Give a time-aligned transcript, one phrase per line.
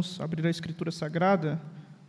[0.00, 1.60] vamos abrir a Escritura Sagrada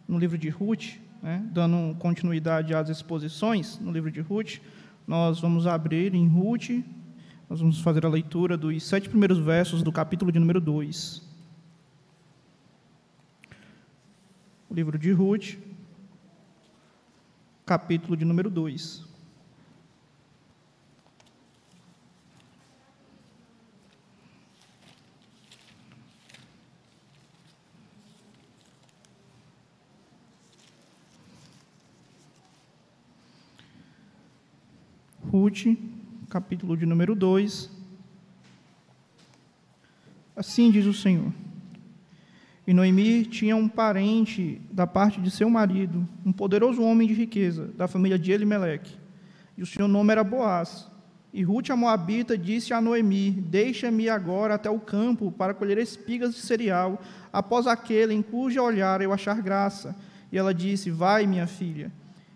[0.07, 4.61] no livro de Ruth, né, dando continuidade às exposições no livro de Ruth.
[5.05, 6.69] Nós vamos abrir em Ruth,
[7.49, 11.21] nós vamos fazer a leitura dos sete primeiros versos do capítulo de número 2.
[14.69, 15.57] O livro de Ruth,
[17.65, 19.05] capítulo de número 2.
[35.31, 35.77] Ruth,
[36.29, 37.71] capítulo de número 2.
[40.35, 41.31] Assim diz o Senhor.
[42.67, 47.67] E Noemi tinha um parente da parte de seu marido, um poderoso homem de riqueza,
[47.77, 48.97] da família de Elimeleque.
[49.57, 50.85] E o seu nome era Boaz.
[51.33, 56.35] E Ruth, a Moabita, disse a Noemi: Deixa-me agora até o campo para colher espigas
[56.35, 57.01] de cereal,
[57.31, 59.95] após aquele em cujo olhar eu achar graça.
[60.29, 61.89] E ela disse: Vai, minha filha.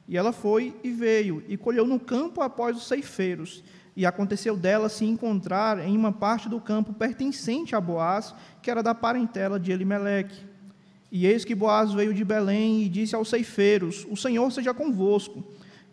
[0.07, 3.63] E ela foi e veio, e colheu no campo após os ceifeiros.
[3.95, 8.83] E aconteceu dela se encontrar em uma parte do campo pertencente a Boaz, que era
[8.83, 10.43] da parentela de Elimeleque.
[11.11, 15.43] E eis que Boaz veio de Belém e disse aos ceifeiros: O Senhor seja convosco.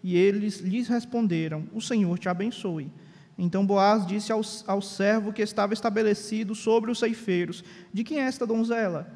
[0.02, 2.91] E eles lhes responderam: O Senhor te abençoe.
[3.38, 8.24] Então Boaz disse ao, ao servo que estava estabelecido sobre os ceifeiros: De quem é
[8.24, 9.12] esta donzela?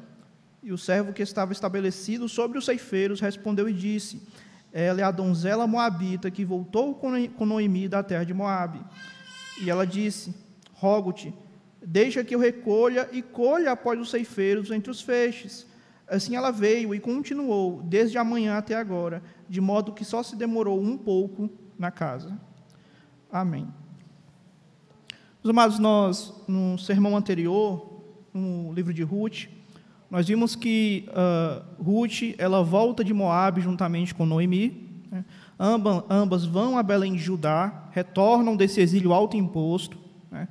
[0.63, 4.21] E o servo que estava estabelecido sobre os ceifeiros respondeu e disse:
[4.79, 8.79] ela é a donzela moabita que voltou com Noemi da terra de Moabe.
[9.59, 10.35] E ela disse:
[10.73, 11.33] Rogo-te,
[11.83, 15.65] deixa que eu recolha e colha após os ceifeiros entre os feixes.
[16.07, 20.79] Assim ela veio e continuou, desde amanhã até agora, de modo que só se demorou
[20.79, 22.39] um pouco na casa.
[23.31, 23.67] Amém.
[25.43, 29.47] Meus amados, nós, no sermão anterior, no livro de Ruth,
[30.09, 34.87] nós vimos que uh, Ruth ela volta de Moab juntamente com Noemi.
[35.11, 35.25] Né?
[35.59, 39.97] Ambas, ambas vão a Belém de Judá, retornam desse exílio alto imposto.
[40.31, 40.47] Né?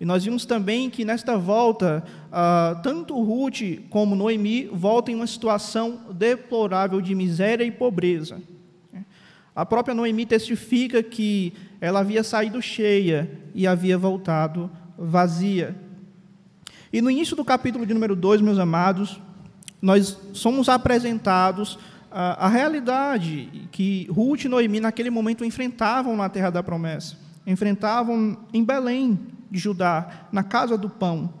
[0.00, 5.26] E nós vimos também que nesta volta, uh, tanto Ruth como Noemi voltam em uma
[5.26, 8.42] situação deplorável de miséria e pobreza.
[8.92, 9.04] Né?
[9.54, 14.68] A própria Noemi testifica que ela havia saído cheia e havia voltado
[14.98, 15.76] vazia.
[16.92, 19.20] E no início do capítulo de número 2, meus amados,
[19.80, 21.78] nós somos apresentados
[22.10, 27.16] a, a realidade que Ruth e Noemi, naquele momento, enfrentavam na terra da promessa.
[27.46, 29.18] Enfrentavam em Belém
[29.50, 31.32] de Judá, na casa do pão.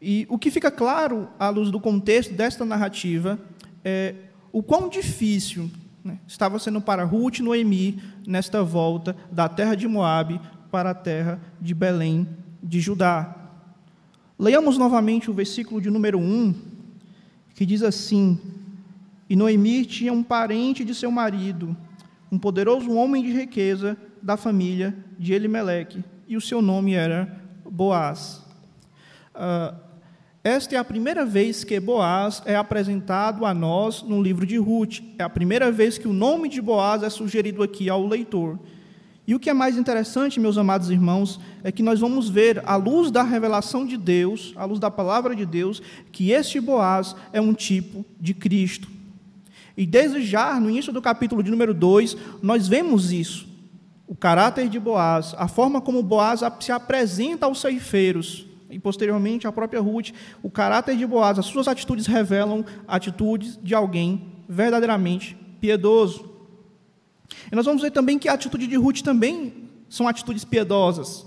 [0.00, 3.38] E o que fica claro, à luz do contexto desta narrativa,
[3.84, 4.14] é
[4.52, 5.70] o quão difícil
[6.04, 10.40] né, estava sendo para Ruth e Noemi nesta volta da terra de Moabe
[10.70, 12.28] para a terra de Belém
[12.62, 13.43] de Judá.
[14.38, 16.54] Leiamos novamente o versículo de número 1,
[17.54, 18.38] que diz assim:
[19.28, 21.76] E Noemi tinha um parente de seu marido,
[22.30, 28.42] um poderoso homem de riqueza da família de Elimeleque, e o seu nome era Boaz.
[29.34, 29.84] Uh,
[30.42, 35.00] esta é a primeira vez que Boaz é apresentado a nós no livro de Ruth.
[35.18, 38.58] É a primeira vez que o nome de Boaz é sugerido aqui ao leitor.
[39.26, 42.76] E o que é mais interessante, meus amados irmãos, é que nós vamos ver, à
[42.76, 45.80] luz da revelação de Deus, à luz da palavra de Deus,
[46.12, 48.88] que este Boaz é um tipo de Cristo.
[49.76, 53.48] E desde já, no início do capítulo de número 2, nós vemos isso.
[54.06, 59.52] O caráter de Boaz, a forma como Boaz se apresenta aos ceifeiros, e posteriormente a
[59.52, 60.10] própria Ruth,
[60.42, 66.33] o caráter de Boaz, as suas atitudes revelam atitudes de alguém verdadeiramente piedoso.
[67.54, 69.54] E nós vamos ver também que a atitude de Ruth também
[69.88, 71.24] são atitudes piedosas.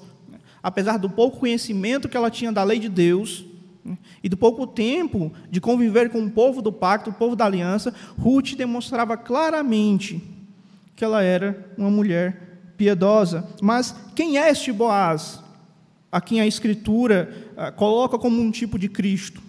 [0.61, 3.45] Apesar do pouco conhecimento que ela tinha da lei de Deus,
[3.81, 7.45] né, e do pouco tempo de conviver com o povo do pacto, o povo da
[7.45, 10.21] aliança, Ruth demonstrava claramente
[10.97, 13.47] que ela era uma mulher piedosa.
[13.61, 15.41] Mas quem é este Boaz?
[16.11, 19.41] A quem a Escritura ah, coloca como um tipo de Cristo.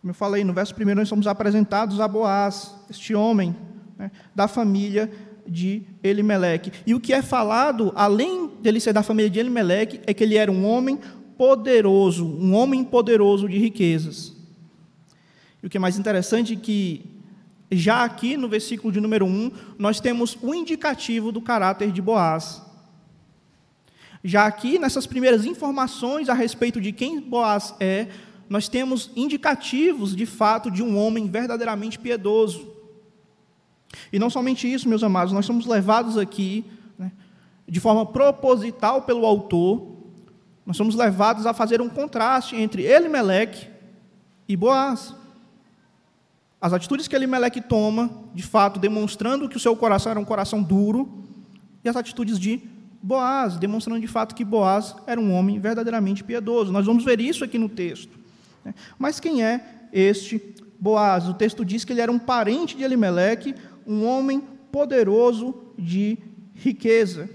[0.00, 3.54] Como eu falei, no verso primeiro nós somos apresentados a Boaz, este homem
[3.98, 5.10] né, da família
[5.46, 6.72] de Elimeleque.
[6.86, 10.36] E o que é falado, além dele ser da família de Elimeleque, é que ele
[10.36, 10.98] era um homem
[11.36, 14.32] poderoso, um homem poderoso de riquezas.
[15.62, 17.04] E o que é mais interessante é que,
[17.70, 22.02] já aqui no versículo de número 1, nós temos o um indicativo do caráter de
[22.02, 22.62] Boaz.
[24.24, 28.06] Já aqui, nessas primeiras informações a respeito de quem Boaz é,
[28.48, 32.71] nós temos indicativos, de fato, de um homem verdadeiramente piedoso.
[34.12, 36.64] E não somente isso, meus amados, nós somos levados aqui,
[36.98, 37.12] né,
[37.68, 39.92] de forma proposital pelo autor,
[40.64, 43.68] nós somos levados a fazer um contraste entre Elimeleque
[44.48, 45.14] e Boaz.
[46.60, 50.62] As atitudes que Elimeleque toma, de fato, demonstrando que o seu coração era um coração
[50.62, 51.24] duro,
[51.84, 52.62] e as atitudes de
[53.02, 56.70] Boaz, demonstrando de fato que Boaz era um homem verdadeiramente piedoso.
[56.70, 58.16] Nós vamos ver isso aqui no texto.
[58.64, 58.72] Né?
[58.96, 60.40] Mas quem é este
[60.78, 61.28] Boaz?
[61.28, 63.56] O texto diz que ele era um parente de Elimeleque,
[63.86, 66.18] um homem poderoso de
[66.54, 67.28] riqueza.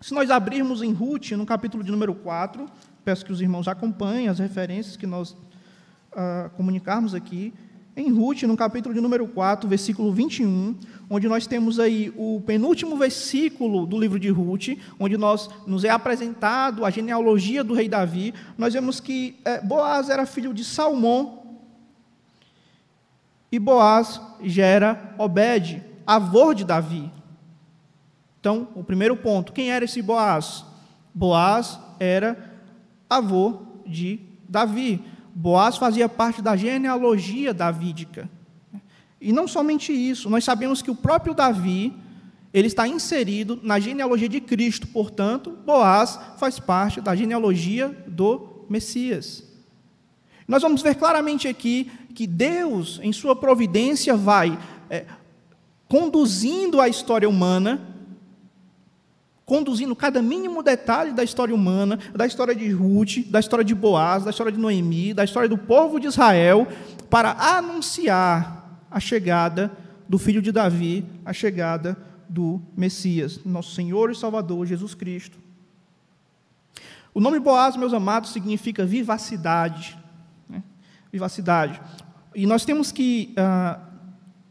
[0.00, 2.66] Se nós abrirmos em Ruth, no capítulo de número 4,
[3.04, 5.32] peço que os irmãos acompanhem as referências que nós
[6.12, 7.52] uh, comunicarmos aqui.
[7.96, 10.76] Em Ruth, no capítulo de número 4, versículo 21,
[11.10, 14.68] onde nós temos aí o penúltimo versículo do livro de Ruth,
[14.98, 20.08] onde nós nos é apresentado a genealogia do rei Davi, nós vemos que é, Boaz
[20.08, 21.39] era filho de Salmão,
[23.50, 27.10] e Boaz gera Obed, avô de Davi.
[28.38, 30.64] Então, o primeiro ponto, quem era esse Boaz?
[31.14, 32.58] Boaz era
[33.08, 35.02] avô de Davi.
[35.34, 38.28] Boaz fazia parte da genealogia davídica.
[39.20, 41.94] E não somente isso, nós sabemos que o próprio Davi,
[42.54, 49.49] ele está inserido na genealogia de Cristo, portanto, Boaz faz parte da genealogia do Messias.
[50.50, 54.58] Nós vamos ver claramente aqui que Deus, em sua providência, vai
[54.90, 55.06] é,
[55.88, 57.86] conduzindo a história humana
[59.50, 64.22] conduzindo cada mínimo detalhe da história humana, da história de Ruth, da história de Boaz,
[64.22, 66.68] da história de Noemi, da história do povo de Israel,
[67.10, 69.76] para anunciar a chegada
[70.08, 71.96] do filho de Davi, a chegada
[72.28, 75.36] do Messias, nosso Senhor e Salvador Jesus Cristo.
[77.12, 79.99] O nome Boaz, meus amados, significa vivacidade.
[81.12, 81.80] Vivacidade.
[82.34, 83.80] E nós temos que uh,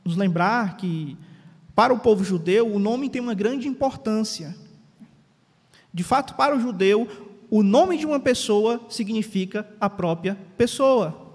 [0.04, 1.18] nos lembrar que,
[1.76, 4.56] para o povo judeu, o nome tem uma grande importância.
[5.94, 7.08] De fato, para o judeu,
[7.50, 11.30] o nome de uma pessoa significa a própria pessoa.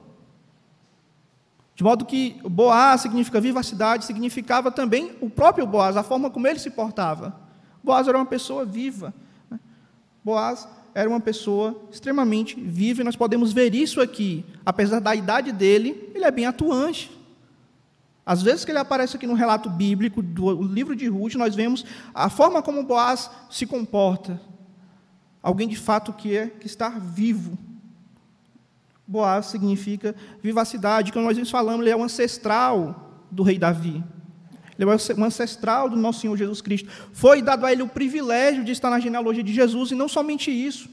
[1.74, 6.58] De modo que Boaz significa vivacidade, significava também o próprio Boaz, a forma como ele
[6.58, 7.40] se portava.
[7.82, 9.12] Boaz era uma pessoa viva.
[9.50, 9.58] Né?
[10.22, 14.44] Boaz era uma pessoa extremamente viva, e nós podemos ver isso aqui.
[14.64, 17.10] Apesar da idade dele, ele é bem atuante.
[18.24, 21.84] Às vezes que ele aparece aqui no relato bíblico do livro de Ruth, nós vemos
[22.14, 24.40] a forma como Boaz se comporta.
[25.42, 27.58] Alguém de fato que é que está vivo.
[29.06, 31.12] Boaz significa vivacidade.
[31.12, 34.02] Quando nós falamos, ele é o ancestral do rei Davi.
[34.78, 36.88] Ele é o ancestral do nosso Senhor Jesus Cristo.
[37.12, 40.50] Foi dado a ele o privilégio de estar na genealogia de Jesus, e não somente
[40.50, 40.88] isso.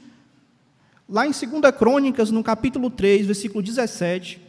[1.08, 1.46] Lá em 2
[1.76, 4.40] Crônicas, no capítulo 3, versículo 17,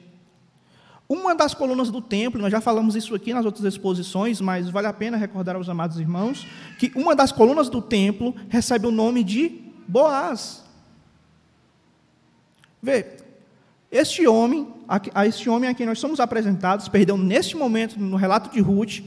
[1.09, 4.87] uma das colunas do templo, nós já falamos isso aqui nas outras exposições, mas vale
[4.87, 6.47] a pena recordar aos amados irmãos,
[6.79, 10.63] que uma das colunas do templo recebe o nome de Boaz.
[12.81, 13.17] Vê,
[13.91, 14.67] este homem,
[15.13, 19.01] a este homem a quem nós somos apresentados, perdão, neste momento, no relato de Ruth,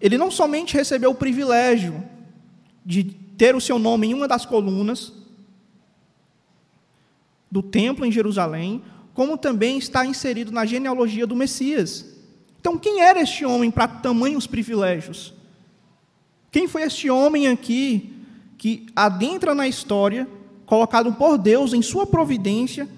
[0.00, 2.02] ele não somente recebeu o privilégio
[2.84, 5.12] de ter o seu nome em uma das colunas
[7.50, 8.82] do templo em Jerusalém,
[9.14, 12.04] como também está inserido na genealogia do Messias.
[12.60, 15.34] Então, quem era este homem para tamanhos privilégios?
[16.50, 18.12] Quem foi este homem aqui
[18.56, 20.28] que adentra na história,
[20.66, 22.88] colocado por Deus em sua providência,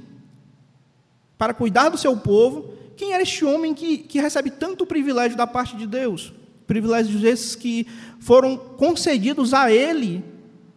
[1.39, 2.75] para cuidar do seu povo?
[2.97, 6.33] Quem era este homem que, que recebe tanto privilégio da parte de Deus?
[6.71, 7.85] Privilégios esses que
[8.21, 10.25] foram concedidos a ele,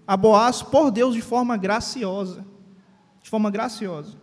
[0.07, 2.43] a Boaz, por Deus de forma graciosa.
[3.21, 4.17] De forma graciosa.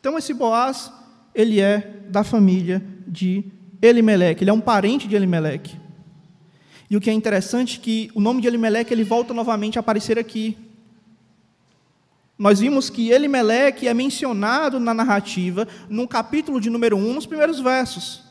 [0.00, 0.92] Então, esse Boaz,
[1.32, 3.44] ele é da família de
[3.80, 5.76] Elimeleque, ele é um parente de Elimeleque.
[6.90, 9.80] E o que é interessante é que o nome de Elimeleque ele volta novamente a
[9.80, 10.58] aparecer aqui.
[12.36, 17.60] Nós vimos que Elimeleque é mencionado na narrativa, no capítulo de número 1, nos primeiros
[17.60, 18.25] versos.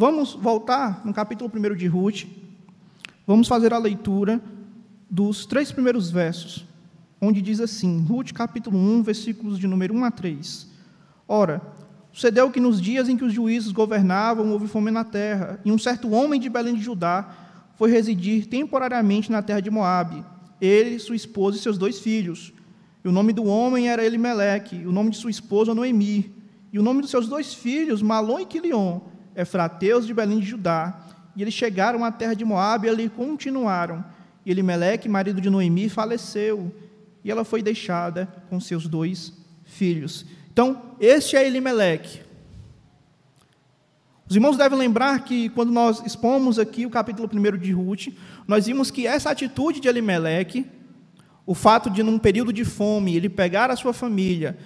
[0.00, 2.24] Vamos voltar no capítulo 1 de Ruth.
[3.26, 4.40] Vamos fazer a leitura
[5.10, 6.64] dos três primeiros versos
[7.20, 10.68] onde diz assim, Ruth capítulo 1, versículos de número 1 a 3.
[11.26, 11.60] Ora,
[12.12, 15.78] sucedeu que nos dias em que os juízes governavam, houve fome na terra, e um
[15.78, 17.28] certo homem de Belém de Judá
[17.74, 20.24] foi residir temporariamente na terra de Moabe,
[20.60, 22.52] ele, sua esposa e seus dois filhos.
[23.04, 26.32] E o nome do homem era Elimeleque, o nome de sua esposa Noemi,
[26.72, 29.00] e o nome dos seus dois filhos, Malom e Quilion,
[29.38, 31.06] Efrateus de Belém de Judá.
[31.36, 34.04] E eles chegaram à terra de Moabe e ali continuaram.
[34.44, 36.74] E Elimeleque, marido de Noemi, faleceu,
[37.22, 40.26] e ela foi deixada com seus dois filhos.
[40.50, 42.22] Então, este é Elimeleque.
[44.28, 48.08] Os irmãos devem lembrar que quando nós expomos aqui o capítulo 1 de Ruth,
[48.46, 50.66] nós vimos que essa atitude de Elimeleque,
[51.46, 54.58] o fato de num período de fome ele pegar a sua família,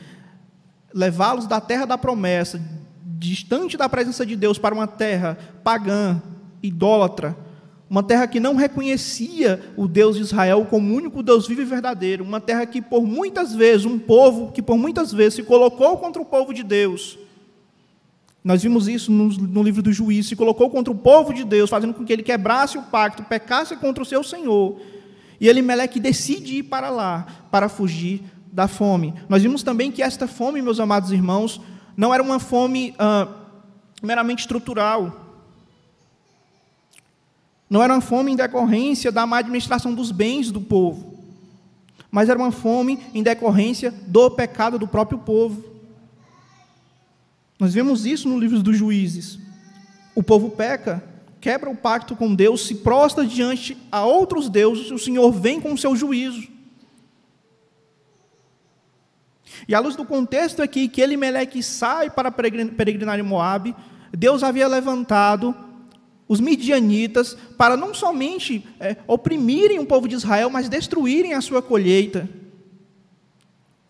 [0.93, 2.61] levá-los da terra da promessa,
[3.29, 6.21] distante da presença de Deus, para uma terra pagã,
[6.63, 7.37] idólatra,
[7.89, 12.25] uma terra que não reconhecia o Deus de Israel como único Deus vivo e verdadeiro,
[12.25, 16.21] uma terra que por muitas vezes, um povo que por muitas vezes se colocou contra
[16.21, 17.19] o povo de Deus.
[18.43, 21.95] Nós vimos isso no, livro do juiz, se colocou contra o povo de Deus, fazendo
[21.95, 24.81] com que ele quebrasse o pacto, pecasse contra o seu Senhor.
[25.41, 29.15] E Elimelec decide ir para lá, para fugir da fome.
[29.29, 31.61] Nós vimos também que esta fome, meus amados irmãos,
[31.97, 33.29] não era uma fome ah,
[34.03, 35.23] meramente estrutural,
[37.69, 41.19] não era uma fome em decorrência da má administração dos bens do povo,
[42.11, 45.65] mas era uma fome em decorrência do pecado do próprio povo.
[47.59, 49.39] Nós vemos isso no livro dos juízes.
[50.15, 51.03] O povo peca,
[51.41, 55.59] quebra o pacto com Deus, se prostra diante a outros deuses, e o Senhor vem
[55.59, 56.52] com o seu juízo.
[59.69, 63.75] E à luz do contexto aqui, que Elimeleque sai para peregrinar em Moab,
[64.13, 65.55] Deus havia levantado
[66.29, 71.61] os midianitas, para não somente é, oprimirem o povo de Israel, mas destruírem a sua
[71.61, 72.29] colheita.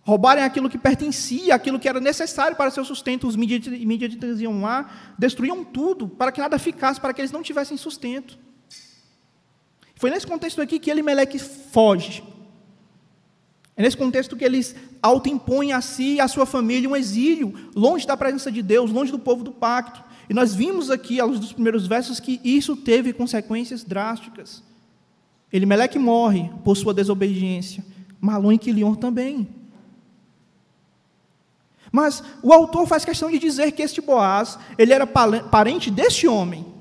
[0.01, 3.29] Roubarem aquilo que pertencia, aquilo que era necessário para seu sustento.
[3.29, 7.77] Os midianitas iam lá, destruíam tudo, para que nada ficasse, para que eles não tivessem
[7.77, 8.37] sustento.
[9.95, 12.25] Foi nesse contexto aqui que Elimeleque foge.
[13.77, 18.07] É nesse contexto que eles autoimpõem a si e a sua família um exílio, longe
[18.07, 20.03] da presença de Deus, longe do povo do pacto.
[20.29, 24.63] E nós vimos aqui, à luz dos primeiros versos, que isso teve consequências drásticas.
[25.53, 27.85] Elimeleque morre por sua desobediência,
[28.21, 29.49] Malon e Quilion também.
[31.91, 36.72] Mas o autor faz questão de dizer que este Boaz, ele era parente deste homem.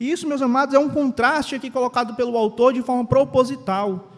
[0.00, 4.10] E isso, meus amados, é um contraste aqui colocado pelo autor de forma proposital.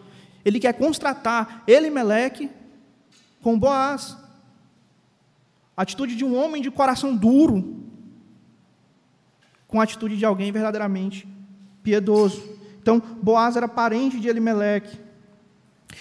[0.45, 2.49] Ele quer constatar Elimeleque
[3.41, 4.17] com Boaz.
[5.75, 7.83] A atitude de um homem de coração duro
[9.67, 11.27] com a atitude de alguém verdadeiramente
[11.83, 12.41] piedoso.
[12.81, 14.97] Então, Boaz era parente de Elimeleque.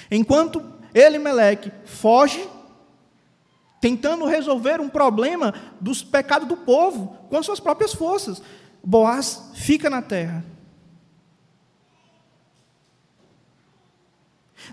[0.09, 0.63] Enquanto
[0.95, 2.49] Elimeleque foge,
[3.81, 8.41] tentando resolver um problema dos pecados do povo com as suas próprias forças,
[8.85, 10.45] Boaz fica na terra.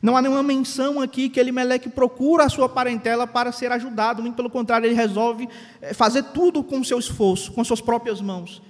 [0.02, 4.36] Não há nenhuma menção aqui que Elimeleque procura a sua parentela para ser ajudado, muito
[4.36, 5.50] pelo contrário, ele resolve
[5.82, 8.62] eh, fazer tudo com seu esforço, com suas próprias mãos.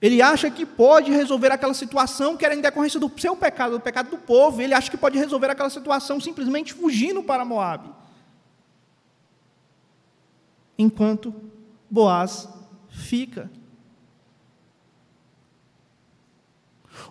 [0.00, 3.80] Ele acha que pode resolver aquela situação que era em decorrência do seu pecado, do
[3.80, 4.62] pecado do povo.
[4.62, 7.90] Ele acha que pode resolver aquela situação simplesmente fugindo para Moab.
[10.78, 11.34] Enquanto
[11.90, 12.48] Boaz
[12.98, 13.50] fica.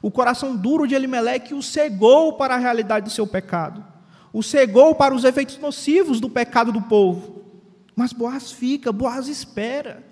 [0.02, 3.84] O coração duro de Elimeleque o cegou para a realidade do seu pecado.
[4.32, 7.44] O cegou para os efeitos nocivos do pecado do povo.
[7.96, 10.04] Mas Boaz fica, Boaz espera.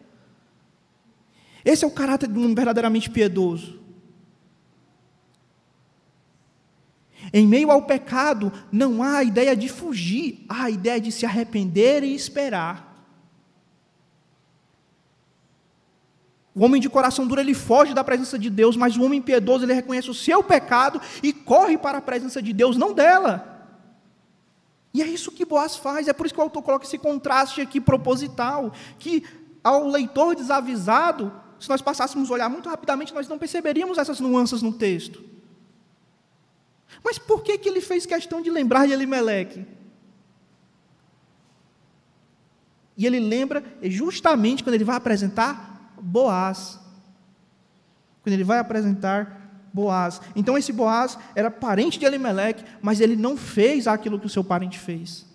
[1.64, 3.80] Esse é o caráter de um verdadeiramente piedoso.
[7.34, 11.26] Em meio ao pecado, não há a ideia de fugir, há a ideia de se
[11.26, 12.95] arrepender e esperar.
[16.56, 19.66] O homem de coração duro, ele foge da presença de Deus, mas o homem piedoso,
[19.66, 23.70] ele reconhece o seu pecado e corre para a presença de Deus, não dela.
[24.94, 27.60] E é isso que Boaz faz, é por isso que o autor coloca esse contraste
[27.60, 29.26] aqui proposital, que
[29.62, 34.62] ao leitor desavisado, se nós passássemos a olhar muito rapidamente, nós não perceberíamos essas nuances
[34.62, 35.22] no texto.
[37.04, 39.66] Mas por que, que ele fez questão de lembrar de Elimeleque?
[42.96, 45.75] E ele lembra justamente quando ele vai apresentar
[46.06, 46.80] Boaz.
[48.22, 49.42] Quando ele vai apresentar
[49.74, 50.22] Boaz.
[50.36, 54.44] Então esse Boaz era parente de Elimeleque, mas ele não fez aquilo que o seu
[54.44, 55.26] parente fez.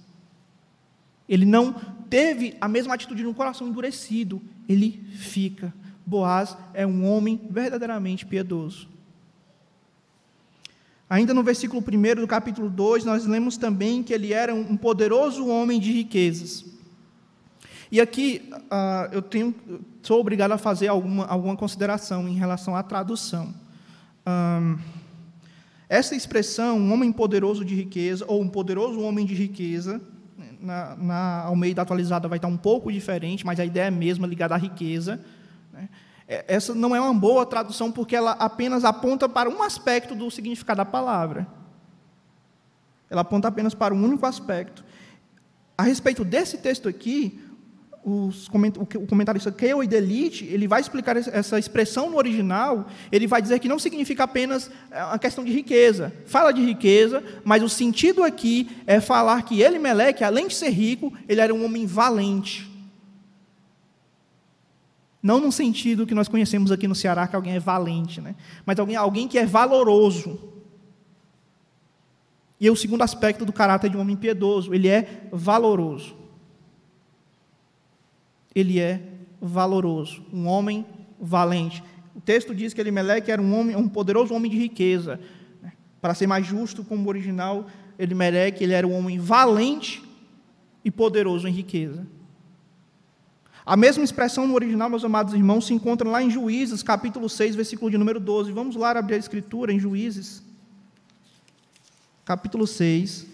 [1.28, 1.74] Ele não
[2.08, 4.40] teve a mesma atitude no coração endurecido.
[4.68, 5.74] Ele fica.
[6.06, 8.88] Boaz é um homem verdadeiramente piedoso.
[11.08, 15.46] Ainda no versículo 1 do capítulo 2, nós lemos também que ele era um poderoso
[15.48, 16.64] homem de riquezas.
[17.92, 19.52] E aqui uh, eu tenho,
[20.00, 23.52] sou obrigado a fazer alguma, alguma consideração em relação à tradução.
[24.24, 24.78] Um,
[25.88, 30.00] essa expressão, um homem poderoso de riqueza, ou um poderoso homem de riqueza,
[30.60, 34.24] na, na Almeida atualizada vai estar um pouco diferente, mas a ideia é a mesma,
[34.24, 35.20] ligada à riqueza.
[35.72, 35.88] Né?
[36.28, 40.30] É, essa não é uma boa tradução, porque ela apenas aponta para um aspecto do
[40.30, 41.44] significado da palavra.
[43.10, 44.84] Ela aponta apenas para um único aspecto.
[45.76, 47.49] a respeito desse texto aqui,
[48.04, 53.58] os, o comentarista Keo Delite, ele vai explicar essa expressão no original, ele vai dizer
[53.58, 56.12] que não significa apenas é, a questão de riqueza.
[56.26, 60.70] Fala de riqueza, mas o sentido aqui é falar que ele, Meleque, além de ser
[60.70, 62.68] rico, ele era um homem valente.
[65.22, 68.34] Não no sentido que nós conhecemos aqui no Ceará, que alguém é valente, né?
[68.64, 70.40] mas alguém, alguém que é valoroso.
[72.58, 76.19] E é o segundo aspecto do caráter de um homem piedoso, ele é valoroso
[78.54, 79.00] ele é
[79.40, 80.84] valoroso, um homem
[81.20, 81.82] valente.
[82.14, 85.20] O texto diz que Elimeleque era um homem, um poderoso homem de riqueza.
[86.00, 87.66] Para ser mais justo, como original,
[87.98, 90.02] Elimeleque ele era um homem valente
[90.84, 92.06] e poderoso em riqueza.
[93.64, 97.54] A mesma expressão no original, meus amados irmãos, se encontra lá em Juízes, capítulo 6,
[97.54, 98.50] versículo de número 12.
[98.50, 100.42] Vamos lá abrir a escritura em Juízes,
[102.24, 103.26] capítulo 6,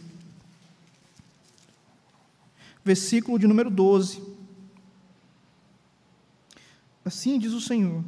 [2.85, 4.36] versículo de número 12.
[7.07, 8.05] Assim diz o Senhor.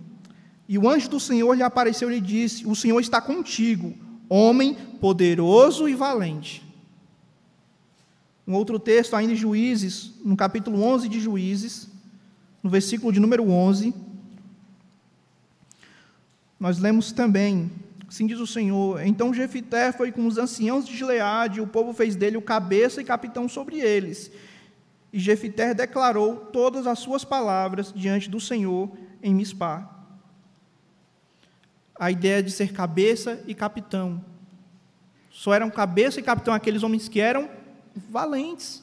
[0.69, 3.95] E o anjo do Senhor lhe apareceu e lhe disse: O Senhor está contigo,
[4.29, 6.67] homem poderoso e valente.
[8.45, 11.87] Um outro texto, ainda em Juízes, no capítulo 11 de Juízes,
[12.61, 13.95] no versículo de número 11,
[16.59, 17.71] nós lemos também:
[18.09, 21.93] Assim diz o Senhor: Então Jefité foi com os anciãos de Gileade, e o povo
[21.93, 24.29] fez dele o cabeça e capitão sobre eles.
[25.13, 28.91] E Jefiter declarou todas as suas palavras diante do Senhor
[29.23, 29.89] em Mispá.
[31.99, 34.25] A ideia de ser cabeça e capitão.
[35.31, 37.49] Só eram cabeça e capitão aqueles homens que eram
[38.11, 38.83] valentes,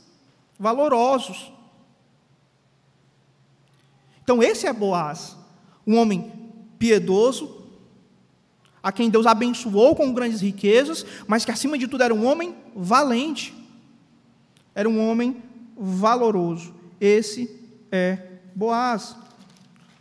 [0.57, 1.51] valorosos.
[4.23, 5.37] Então, esse é Boaz,
[5.85, 6.31] um homem
[6.79, 7.63] piedoso,
[8.81, 12.55] a quem Deus abençoou com grandes riquezas, mas que acima de tudo era um homem
[12.75, 13.53] valente.
[14.75, 15.41] Era um homem
[15.77, 16.73] valoroso.
[16.99, 17.49] Esse
[17.91, 18.17] é
[18.55, 19.15] Boaz.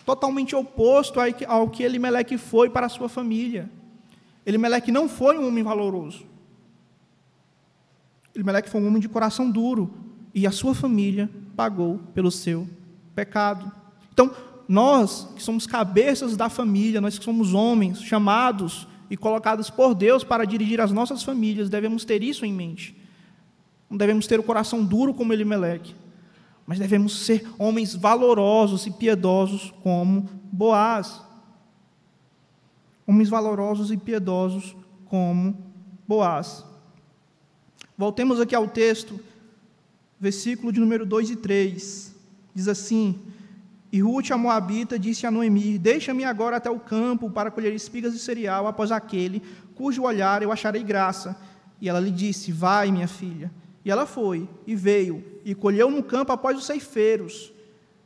[0.06, 3.70] Totalmente oposto ao que Elimeleque foi para a sua família.
[4.44, 6.24] Elimeleque não foi um homem valoroso.
[8.34, 9.90] Elimeleque foi um homem de coração duro.
[10.34, 12.68] E a sua família pagou pelo seu
[13.14, 13.70] pecado.
[14.12, 14.34] Então,
[14.68, 20.24] nós que somos cabeças da família, nós que somos homens chamados e colocados por Deus
[20.24, 22.96] para dirigir as nossas famílias, devemos ter isso em mente.
[23.88, 25.94] Não devemos ter o coração duro como Elimeleque,
[26.66, 31.22] mas devemos ser homens valorosos e piedosos como Boaz.
[33.06, 34.74] Homens valorosos e piedosos
[35.06, 35.56] como
[36.08, 36.64] Boaz.
[37.96, 39.20] Voltemos aqui ao texto,
[40.18, 42.14] versículo de número 2 e 3.
[42.54, 43.20] Diz assim:
[43.92, 48.12] E Ruth, a Moabita, disse a Noemi: Deixa-me agora até o campo para colher espigas
[48.12, 49.42] de cereal após aquele,
[49.74, 51.36] cujo olhar eu acharei graça.
[51.80, 53.50] E ela lhe disse: Vai, minha filha.
[53.84, 57.52] E ela foi, e veio, e colheu no campo após os ceifeiros.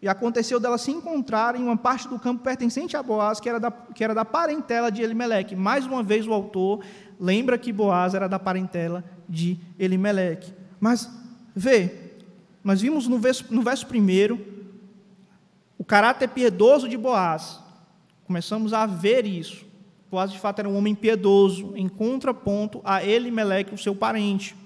[0.01, 3.59] E aconteceu dela se encontrar em uma parte do campo pertencente a Boaz, que era
[3.59, 5.55] da, que era da parentela de Elimeleque.
[5.57, 6.85] Mais uma vez o autor
[7.19, 10.53] lembra que Boaz era da parentela de Elimeleque.
[10.81, 11.11] Mas,
[11.55, 11.93] vê,
[12.63, 14.41] nós vimos no verso, no verso primeiro
[15.77, 17.61] o caráter piedoso de Boaz.
[18.25, 19.65] Começamos a ver isso.
[20.11, 24.57] Boaz, de fato, era um homem piedoso, em contraponto a Elimeleque, o seu parente.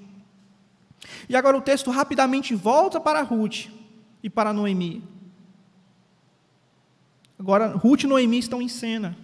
[1.29, 3.67] E agora o texto rapidamente volta para Ruth
[4.23, 5.03] e para Noemi.
[7.39, 9.17] Agora, Ruth e Noemi estão em cena.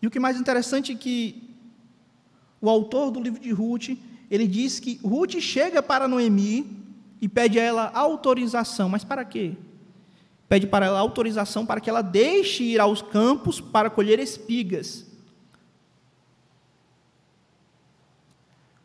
[0.00, 1.48] E o que mais interessante é que
[2.60, 3.90] o autor do livro de Ruth,
[4.28, 6.66] ele diz que Ruth chega para Noemi
[7.20, 8.88] e pede a ela autorização.
[8.88, 9.54] Mas para quê?
[10.48, 15.06] Pede para ela autorização para que ela deixe ir aos campos para colher espigas.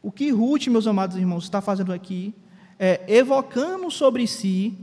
[0.07, 2.33] O que Ruth, meus amados irmãos, está fazendo aqui
[2.79, 4.73] é evocando sobre si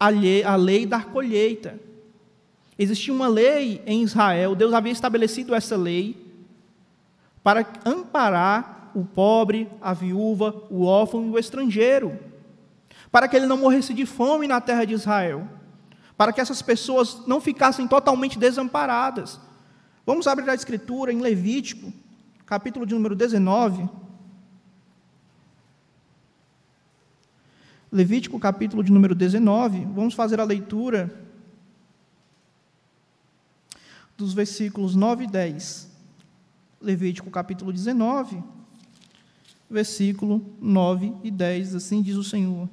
[0.00, 1.78] a lei, a lei da colheita.
[2.78, 6.16] Existia uma lei em Israel, Deus havia estabelecido essa lei
[7.42, 12.18] para amparar o pobre, a viúva, o órfão e o estrangeiro,
[13.12, 15.46] para que ele não morresse de fome na terra de Israel,
[16.16, 19.38] para que essas pessoas não ficassem totalmente desamparadas.
[20.06, 21.92] Vamos abrir a escritura em Levítico,
[22.46, 23.88] capítulo de número 19.
[27.90, 29.84] Levítico, capítulo de número 19.
[29.86, 31.12] Vamos fazer a leitura
[34.16, 35.90] dos versículos 9 e 10.
[36.80, 38.40] Levítico, capítulo 19,
[39.68, 41.74] versículo 9 e 10.
[41.74, 42.68] Assim diz o Senhor.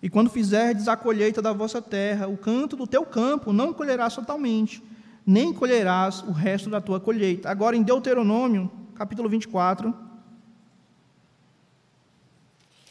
[0.00, 4.14] E quando fizerdes a colheita da vossa terra, o canto do teu campo não colherás
[4.14, 4.80] totalmente,
[5.26, 7.50] nem colherás o resto da tua colheita.
[7.50, 9.94] Agora, em Deuteronômio, capítulo 24,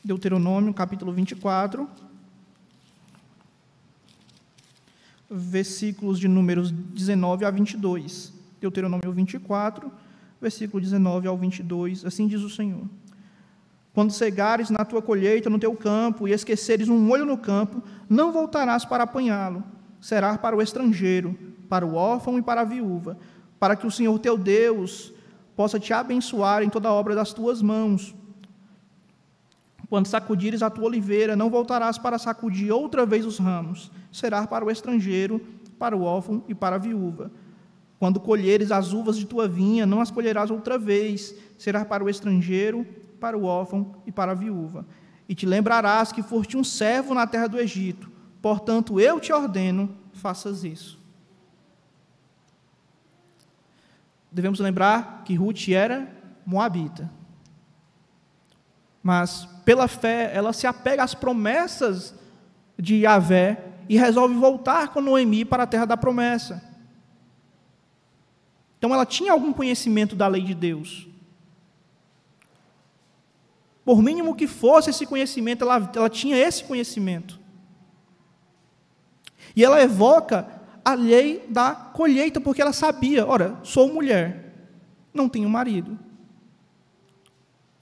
[0.01, 1.85] Deuteronômio, capítulo 24,
[5.29, 8.33] versículos de números 19 a 22.
[8.61, 9.91] Deuteronômio 24,
[10.39, 12.05] versículo 19 ao 22.
[12.05, 12.87] Assim diz o Senhor.
[13.93, 18.31] Quando cegares na tua colheita no teu campo e esqueceres um olho no campo, não
[18.31, 19.61] voltarás para apanhá-lo.
[19.99, 23.17] Será para o estrangeiro, para o órfão e para a viúva,
[23.59, 25.16] para que o Senhor teu Deus
[25.57, 28.13] possa te abençoar em toda a obra das tuas mãos.
[29.89, 33.91] Quando sacudires a tua oliveira, não voltarás para sacudir outra vez os ramos.
[34.11, 35.41] Será para o estrangeiro,
[35.79, 37.31] para o órfão e para a viúva.
[37.97, 41.33] Quando colheres as uvas de tua vinha, não as colherás outra vez.
[41.57, 42.85] Será para o estrangeiro,
[43.19, 44.85] para o órfão e para a viúva.
[45.27, 48.09] E te lembrarás que foste um servo na terra do Egito,
[48.41, 50.96] portanto eu te ordeno, faças isso.
[54.37, 56.07] Devemos lembrar que Ruth era
[56.45, 57.09] moabita.
[59.01, 62.13] Mas, pela fé, ela se apega às promessas
[62.77, 66.63] de Yahvé e resolve voltar com Noemi para a terra da promessa.
[68.77, 71.07] Então, ela tinha algum conhecimento da lei de Deus.
[73.83, 77.39] Por mínimo que fosse esse conhecimento, ela, ela tinha esse conhecimento.
[79.55, 80.56] E ela evoca
[80.87, 84.71] a lei da colheita, porque ela sabia: ora, sou mulher,
[85.13, 85.97] não tenho marido.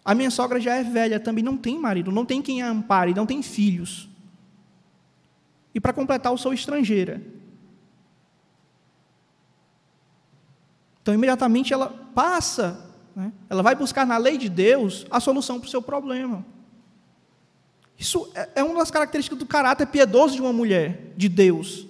[0.04, 3.14] A minha sogra já é velha, também não tem marido, não tem quem a ampare,
[3.14, 4.08] não tem filhos.
[5.74, 7.22] E para completar, eu sou estrangeira.
[11.02, 13.32] Então, imediatamente ela passa né?
[13.50, 16.46] Ela vai buscar na lei de Deus a solução para o seu problema.
[17.98, 21.88] Isso é, é uma das características do caráter piedoso de uma mulher de Deus.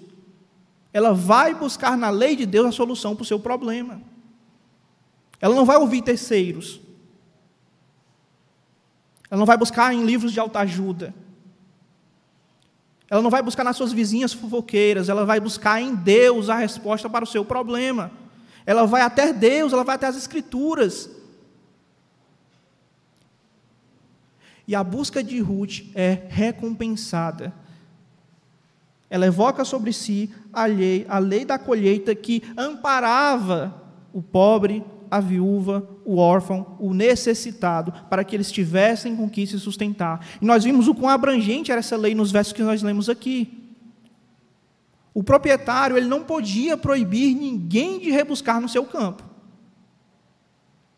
[0.96, 4.02] Ela vai buscar na lei de Deus a solução para o seu problema.
[5.42, 6.80] Ela não vai ouvir terceiros.
[9.30, 11.14] Ela não vai buscar em livros de autoajuda.
[13.10, 15.10] Ela não vai buscar nas suas vizinhas fofoqueiras.
[15.10, 18.10] Ela vai buscar em Deus a resposta para o seu problema.
[18.66, 21.10] Ela vai até Deus, ela vai até as Escrituras.
[24.66, 27.54] E a busca de Ruth é recompensada.
[29.10, 35.20] Ela evoca sobre si a lei, a lei da colheita que amparava o pobre, a
[35.20, 40.26] viúva, o órfão, o necessitado, para que eles tivessem com que se sustentar.
[40.42, 43.66] E nós vimos o quão abrangente era essa lei nos versos que nós lemos aqui.
[45.14, 49.24] O proprietário ele não podia proibir ninguém de rebuscar no seu campo.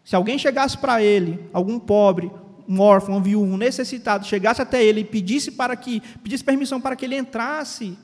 [0.04, 2.32] Se alguém chegasse para ele, algum pobre,
[2.68, 6.82] um órfão, um viúvo, um necessitado, chegasse até ele e pedisse para que pedisse permissão
[6.82, 7.98] para que ele entrasse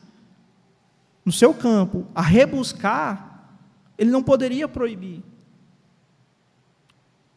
[1.25, 3.49] no seu campo a rebuscar,
[3.97, 5.21] ele não poderia proibir.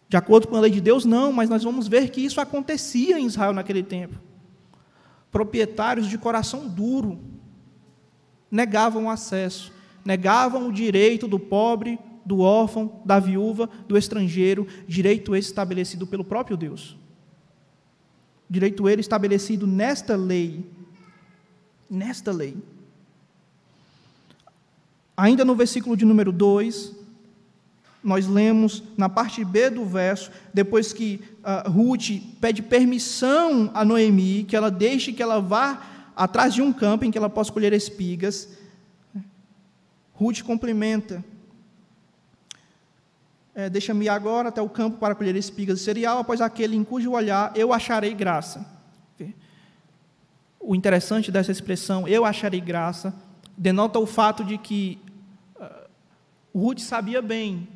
[0.08, 3.18] De acordo com a lei de Deus, não, mas nós vamos ver que isso acontecia
[3.18, 4.18] em Israel naquele tempo.
[5.32, 7.18] Proprietários de coração duro
[8.50, 9.72] negavam o acesso,
[10.04, 16.24] negavam o direito do pobre, do órfão, da viúva, do estrangeiro, direito esse estabelecido pelo
[16.24, 16.96] próprio Deus.
[18.48, 20.64] Direito ele estabelecido nesta lei.
[21.90, 22.56] Nesta lei.
[25.16, 26.94] Ainda no versículo de número 2,
[28.06, 34.44] nós lemos na parte B do verso, depois que uh, Ruth pede permissão a Noemi,
[34.44, 35.82] que ela deixe que ela vá
[36.14, 38.48] atrás de um campo em que ela possa colher espigas.
[40.12, 41.24] Ruth complementa:
[43.56, 47.12] é, Deixa-me agora até o campo para colher espigas de cereal, após aquele em cujo
[47.12, 48.76] olhar eu acharei graça.
[50.60, 53.14] O interessante dessa expressão, eu acharei graça,
[53.56, 54.98] denota o fato de que
[55.58, 57.66] uh, Ruth sabia bem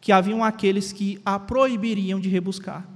[0.00, 2.86] que haviam aqueles que a proibiriam de rebuscar.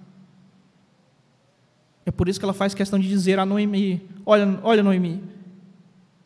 [2.04, 5.22] É por isso que ela faz questão de dizer a Noemi: Olha, olha Noemi,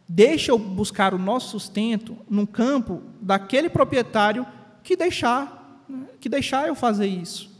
[0.08, 4.44] deixa eu buscar o nosso sustento no campo daquele proprietário
[4.82, 5.65] que deixar
[6.20, 7.50] que deixar eu fazer isso,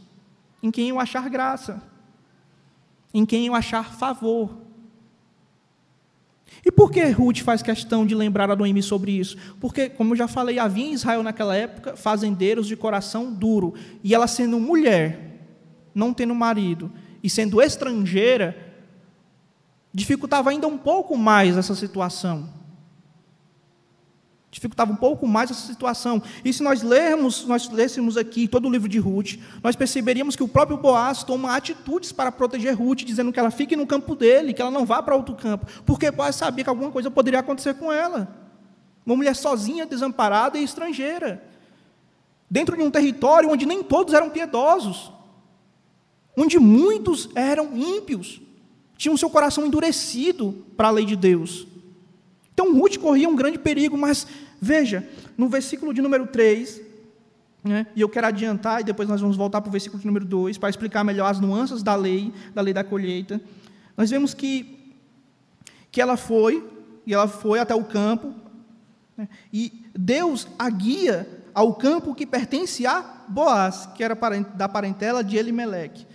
[0.61, 1.81] em quem eu achar graça,
[3.13, 4.57] em quem eu achar favor.
[6.65, 9.37] E por que Ruth faz questão de lembrar a Noemi sobre isso?
[9.59, 14.13] Porque, como eu já falei, havia em Israel naquela época fazendeiros de coração duro, e
[14.13, 15.39] ela sendo mulher,
[15.93, 16.91] não tendo marido,
[17.23, 18.57] e sendo estrangeira,
[19.93, 22.57] dificultava ainda um pouco mais essa situação
[24.57, 26.21] dificultava um pouco mais essa situação.
[26.43, 30.43] E se nós lermos, nós lêssemos aqui todo o livro de Ruth, nós perceberíamos que
[30.43, 34.53] o próprio Boaz toma atitudes para proteger Ruth, dizendo que ela fique no campo dele,
[34.53, 37.75] que ela não vá para outro campo, porque Boaz sabia que alguma coisa poderia acontecer
[37.75, 38.27] com ela.
[39.05, 41.43] Uma mulher sozinha, desamparada e estrangeira,
[42.49, 45.11] dentro de um território onde nem todos eram piedosos,
[46.35, 48.41] onde muitos eram ímpios,
[48.97, 51.67] tinham seu coração endurecido para a lei de Deus.
[52.53, 54.25] Então Ruth corria um grande perigo, mas
[54.59, 56.81] veja, no versículo de número 3,
[57.63, 60.25] né, e eu quero adiantar, e depois nós vamos voltar para o versículo de número
[60.25, 63.41] 2, para explicar melhor as nuances da lei, da lei da colheita.
[63.95, 64.95] Nós vemos que,
[65.91, 66.65] que ela foi,
[67.05, 68.33] e ela foi até o campo,
[69.15, 74.15] né, e Deus a guia ao campo que pertence a Boaz, que era
[74.55, 76.05] da parentela de Elimeleque.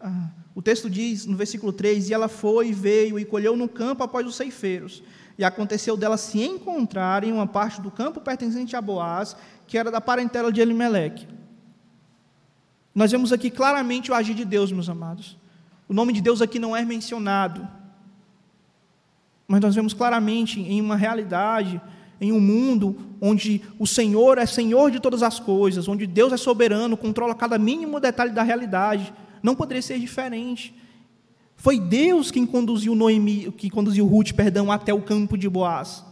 [0.00, 4.02] Ah, o texto diz, no versículo 3, e ela foi, veio e colheu no campo
[4.02, 5.02] após os ceifeiros.
[5.40, 9.34] E aconteceu dela se encontrar em uma parte do campo pertencente a Boaz,
[9.66, 11.26] que era da parentela de Elimeleque.
[12.94, 15.38] Nós vemos aqui claramente o agir de Deus, meus amados.
[15.88, 17.66] O nome de Deus aqui não é mencionado.
[19.48, 21.80] Mas nós vemos claramente em uma realidade
[22.20, 26.36] em um mundo onde o Senhor é Senhor de todas as coisas, onde Deus é
[26.36, 29.10] soberano, controla cada mínimo detalhe da realidade,
[29.42, 30.78] não poderia ser diferente.
[31.60, 36.02] Foi Deus quem conduziu Noemi, que conduziu Ruth, perdão, até o campo de Boaz.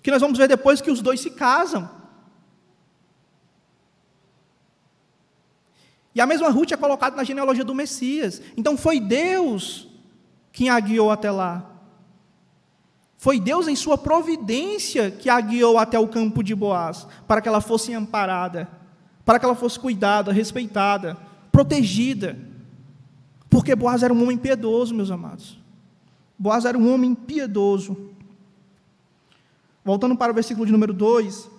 [0.00, 1.90] Que nós vamos ver depois que os dois se casam.
[6.14, 8.40] E a mesma Ruth é colocada na genealogia do Messias.
[8.56, 9.88] Então foi Deus
[10.52, 11.68] quem a guiou até lá.
[13.18, 17.48] Foi Deus, em sua providência, que a guiou até o campo de Boaz, para que
[17.48, 18.68] ela fosse amparada,
[19.24, 21.16] para que ela fosse cuidada, respeitada,
[21.50, 22.49] protegida.
[23.50, 25.58] Porque Boaz era um homem piedoso, meus amados.
[26.38, 28.10] Boaz era um homem piedoso.
[29.84, 31.50] Voltando para o versículo de número 2,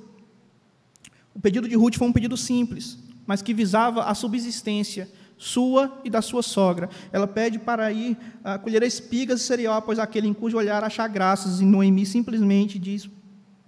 [1.36, 6.10] o pedido de Ruth foi um pedido simples, mas que visava a subsistência sua e
[6.10, 6.88] da sua sogra.
[7.12, 11.08] Ela pede para ir uh, colher espigas e cereal, pois aquele em cujo olhar achar
[11.08, 11.60] graças.
[11.60, 13.10] E Noemi simplesmente diz: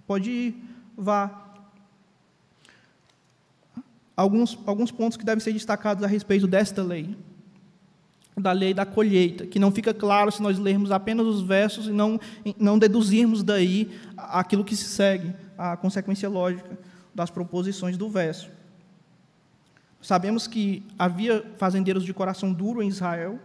[0.06, 0.54] pode ir,
[0.96, 1.42] vá.
[4.16, 7.16] Alguns, alguns pontos que devem ser destacados a respeito desta lei.
[8.36, 11.92] Da lei da colheita, que não fica claro se nós lermos apenas os versos e
[11.92, 12.18] não,
[12.58, 16.76] não deduzirmos daí aquilo que se segue, a consequência lógica
[17.14, 18.50] das proposições do verso.
[20.02, 23.38] Sabemos que havia fazendeiros de coração duro em Israel,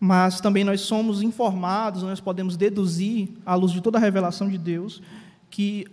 [0.00, 4.56] mas também nós somos informados, nós podemos deduzir, à luz de toda a revelação de
[4.56, 5.02] Deus,
[5.50, 5.86] que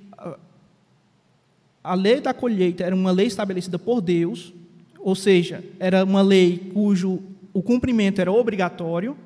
[1.84, 4.54] a lei da colheita era uma lei estabelecida por Deus,
[5.00, 7.22] ou seja, era uma lei cujo
[7.54, 9.18] o cumprimento era obrigatório,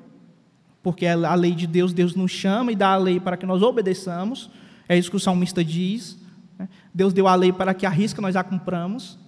[0.82, 3.46] porque é a lei de Deus, Deus nos chama e dá a lei para que
[3.46, 4.50] nós obedeçamos,
[4.88, 6.18] é isso que o salmista diz.
[6.58, 6.68] Né?
[6.92, 9.18] Deus deu a lei para que a risca nós a cumpramos.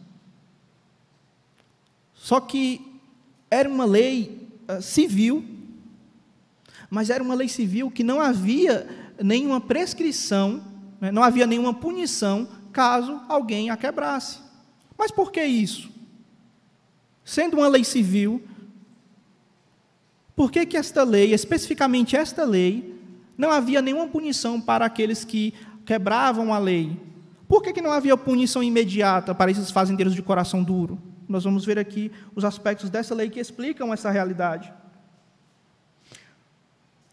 [2.12, 3.00] Só que
[3.50, 5.44] era uma lei uh, civil,
[6.90, 8.86] mas era uma lei civil que não havia
[9.22, 10.62] nenhuma prescrição,
[11.00, 14.38] né, não havia nenhuma punição caso alguém a quebrasse.
[14.98, 15.93] Mas por que isso?
[17.24, 18.42] Sendo uma lei civil,
[20.36, 22.94] por que, que esta lei, especificamente esta lei,
[23.38, 25.54] não havia nenhuma punição para aqueles que
[25.86, 27.00] quebravam a lei?
[27.48, 31.00] Por que, que não havia punição imediata para esses fazendeiros de coração duro?
[31.28, 34.72] Nós vamos ver aqui os aspectos dessa lei que explicam essa realidade.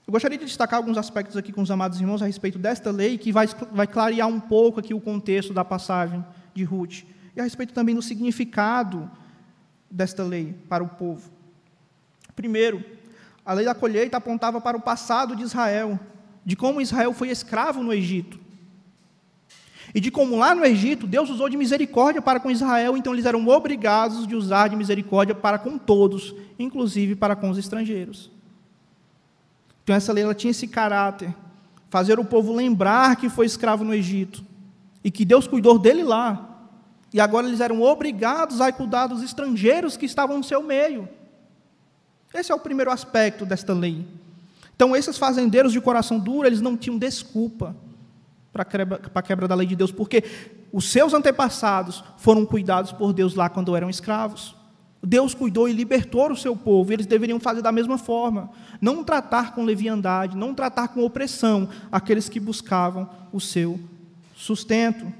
[0.07, 3.17] Eu gostaria de destacar alguns aspectos aqui com os amados irmãos a respeito desta lei,
[3.17, 7.43] que vai, vai clarear um pouco aqui o contexto da passagem de Ruth, e a
[7.43, 9.09] respeito também do significado
[9.91, 11.29] desta lei para o povo.
[12.35, 12.83] Primeiro,
[13.45, 15.99] a lei da colheita apontava para o passado de Israel,
[16.45, 18.39] de como Israel foi escravo no Egito.
[19.93, 23.25] E de como lá no Egito, Deus usou de misericórdia para com Israel, então eles
[23.25, 28.31] eram obrigados de usar de misericórdia para com todos, inclusive para com os estrangeiros.
[29.83, 31.33] Então essa lei ela tinha esse caráter,
[31.89, 34.45] fazer o povo lembrar que foi escravo no Egito
[35.03, 36.50] e que Deus cuidou dele lá.
[37.13, 41.07] E agora eles eram obrigados a cuidar dos estrangeiros que estavam no seu meio.
[42.33, 44.07] Esse é o primeiro aspecto desta lei.
[44.75, 47.75] Então esses fazendeiros de coração duro, eles não tinham desculpa
[48.53, 48.65] para
[49.15, 50.23] a quebra da lei de Deus, porque
[50.71, 54.55] os seus antepassados foram cuidados por Deus lá quando eram escravos.
[55.03, 58.49] Deus cuidou e libertou o seu povo, e eles deveriam fazer da mesma forma.
[58.79, 63.79] Não tratar com leviandade, não tratar com opressão aqueles que buscavam o seu
[64.35, 65.11] sustento.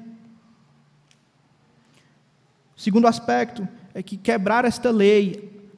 [2.82, 5.70] Segundo aspecto é que quebrar esta lei,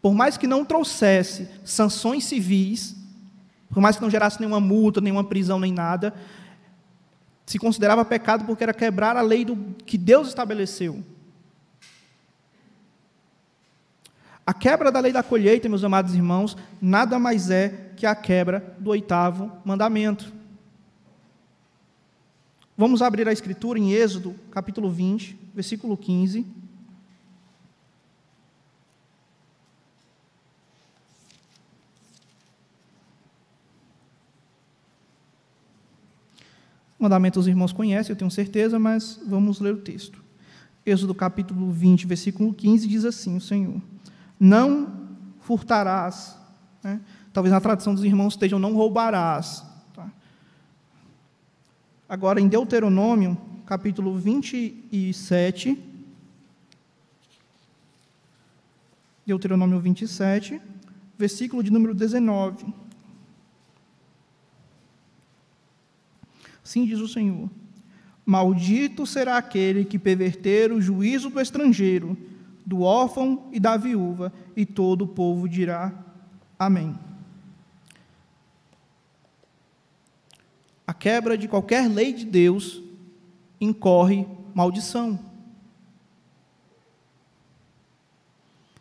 [0.00, 2.94] por mais que não trouxesse sanções civis,
[3.68, 6.14] por mais que não gerasse nenhuma multa, nenhuma prisão, nem nada,
[7.44, 11.02] se considerava pecado porque era quebrar a lei do, que Deus estabeleceu.
[14.46, 18.76] A quebra da lei da colheita, meus amados irmãos, nada mais é que a quebra
[18.78, 20.32] do oitavo mandamento.
[22.76, 26.62] Vamos abrir a escritura em Êxodo, capítulo 20, versículo 15.
[37.02, 40.22] mandamento os irmãos conhecem, eu tenho certeza, mas vamos ler o texto.
[40.86, 43.82] Êxodo capítulo 20, versículo 15, diz assim: O Senhor,
[44.38, 45.08] não
[45.40, 46.36] furtarás.
[46.82, 47.00] Né?
[47.32, 49.64] Talvez na tradução dos irmãos estejam não roubarás.
[52.12, 55.82] Agora, em Deuteronômio, capítulo 27.
[59.26, 60.60] Deuteronômio 27,
[61.16, 62.66] versículo de número 19.
[66.62, 67.48] Assim diz o Senhor:
[68.26, 72.14] Maldito será aquele que perverter o juízo do estrangeiro,
[72.66, 75.90] do órfão e da viúva, e todo o povo dirá:
[76.58, 76.94] Amém.
[80.92, 82.82] A quebra de qualquer lei de Deus
[83.58, 85.18] incorre maldição.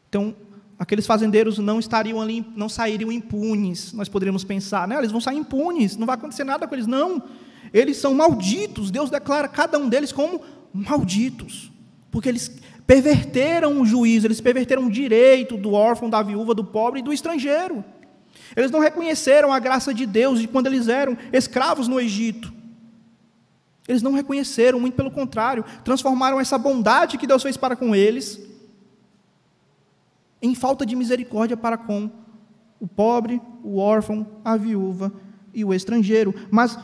[0.09, 0.35] Então,
[0.77, 3.93] aqueles fazendeiros não estariam ali, não sairiam impunes.
[3.93, 4.97] Nós poderíamos pensar, né?
[4.97, 6.85] Eles vão sair impunes, não vai acontecer nada com eles.
[6.85, 7.23] Não.
[7.73, 8.91] Eles são malditos.
[8.91, 10.41] Deus declara cada um deles como
[10.73, 11.71] malditos,
[12.11, 12.51] porque eles
[12.85, 17.13] perverteram o juízo, eles perverteram o direito do órfão, da viúva, do pobre e do
[17.13, 17.85] estrangeiro.
[18.55, 22.51] Eles não reconheceram a graça de Deus de quando eles eram escravos no Egito.
[23.87, 28.39] Eles não reconheceram, muito pelo contrário, transformaram essa bondade que Deus fez para com eles
[30.41, 32.09] em falta de misericórdia para com
[32.79, 35.13] o pobre, o órfão, a viúva
[35.53, 36.33] e o estrangeiro.
[36.49, 36.77] Mas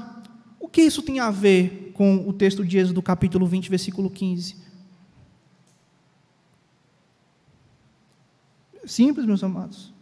[0.59, 4.55] o que isso tem a ver com o texto de Êxodo, capítulo 20, versículo 15?
[8.85, 9.96] Simples, meus amados.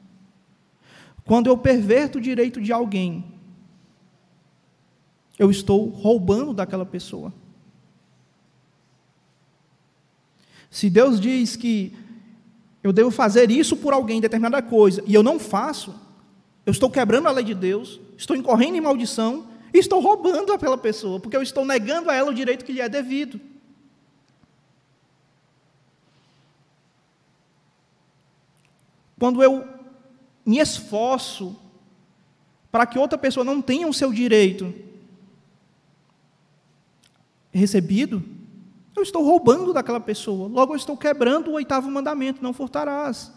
[1.26, 3.26] Quando eu perverto o direito de alguém,
[5.38, 7.34] eu estou roubando daquela pessoa.
[10.70, 11.98] Se Deus diz que
[12.84, 15.96] eu devo fazer isso por alguém, determinada coisa, e eu não faço,
[16.66, 20.78] eu estou quebrando a lei de Deus, estou incorrendo em maldição, e estou roubando aquela
[20.78, 23.42] pessoa, porque eu estou negando a ela o direito que lhe é devido.
[29.18, 29.75] Quando eu
[30.46, 31.56] me esforço
[32.72, 34.74] para que outra pessoa não tenha o seu direito
[37.52, 38.22] recebido,
[38.96, 40.48] eu estou roubando daquela pessoa.
[40.48, 43.32] Logo, eu estou quebrando o oitavo mandamento: não furtarás.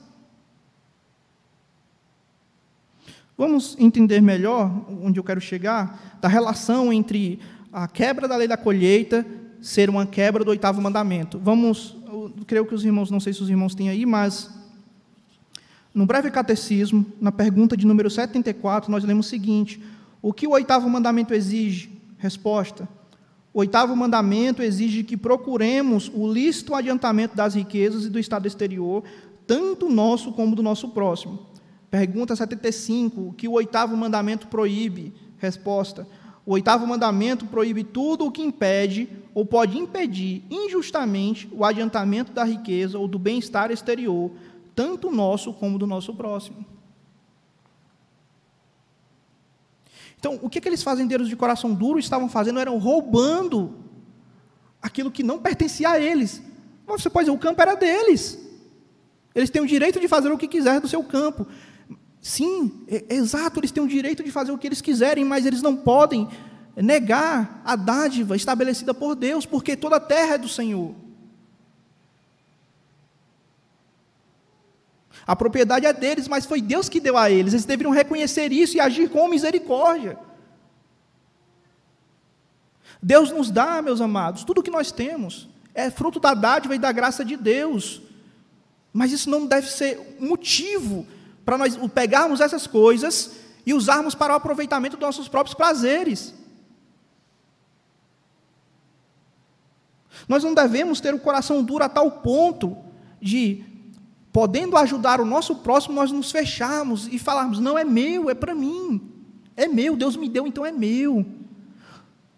[3.37, 7.39] Vamos entender melhor onde eu quero chegar, da relação entre
[7.73, 9.25] a quebra da lei da colheita
[9.61, 11.39] ser uma quebra do oitavo mandamento.
[11.39, 11.97] Vamos,
[12.47, 14.51] creio que os irmãos, não sei se os irmãos têm aí, mas
[15.99, 19.83] no breve catecismo, na pergunta de número 74, nós lemos o seguinte:
[20.23, 21.91] O que o oitavo mandamento exige?
[22.17, 22.89] Resposta:
[23.53, 29.03] O oitavo mandamento exige que procuremos o lícito adiantamento das riquezas e do estado exterior,
[29.47, 31.49] tanto nosso como do nosso próximo
[31.91, 35.13] Pergunta 75, o que o oitavo mandamento proíbe?
[35.39, 36.07] Resposta:
[36.45, 42.45] O oitavo mandamento proíbe tudo o que impede ou pode impedir injustamente o adiantamento da
[42.45, 44.31] riqueza ou do bem-estar exterior,
[44.79, 46.65] tanto nosso como do nosso próximo.
[50.17, 53.75] Então, o que aqueles fazendeiros de coração duro estavam fazendo eram roubando
[54.81, 56.41] aquilo que não pertencia a eles.
[56.87, 58.39] Mas você pode dizer, o campo era deles.
[59.35, 61.45] Eles têm o direito de fazer o que quiser do seu campo.
[62.21, 65.45] Sim, é, é exato, eles têm o direito de fazer o que eles quiserem, mas
[65.45, 66.29] eles não podem
[66.77, 71.08] negar a dádiva estabelecida por Deus, porque toda a terra é do Senhor.
[75.29, 77.53] A propriedade é deles, mas foi Deus que deu a eles.
[77.53, 80.19] Eles deveriam reconhecer isso e agir com misericórdia.
[83.03, 86.79] Deus nos dá, meus amados, tudo o que nós temos é fruto da dádiva e
[86.79, 88.01] da graça de Deus.
[88.91, 91.07] Mas isso não deve ser motivo
[91.45, 93.33] para nós pegarmos essas coisas
[93.67, 96.33] e usarmos para o aproveitamento dos nossos próprios prazeres.
[100.27, 102.75] Nós não devemos ter o coração duro a tal ponto
[103.21, 103.65] de,
[104.39, 108.55] podendo ajudar o nosso próximo, nós nos fecharmos e falarmos: não é meu, é para
[108.55, 109.03] mim.
[109.57, 111.27] É meu, Deus me deu, então é meu.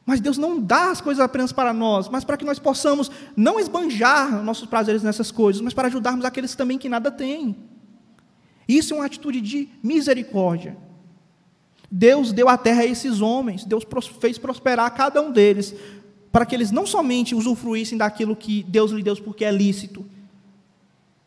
[0.07, 3.61] Mas Deus não dá as coisas apenas para nós, mas para que nós possamos não
[3.61, 7.55] esbanjar nossos prazeres nessas coisas, mas para ajudarmos aqueles também que nada têm.
[8.67, 10.79] Isso é uma atitude de misericórdia.
[11.91, 13.87] Deus deu a terra a esses homens, Deus
[14.19, 15.75] fez prosperar cada um deles,
[16.33, 20.03] para que eles não somente usufruíssem daquilo que Deus lhe deu porque é lícito,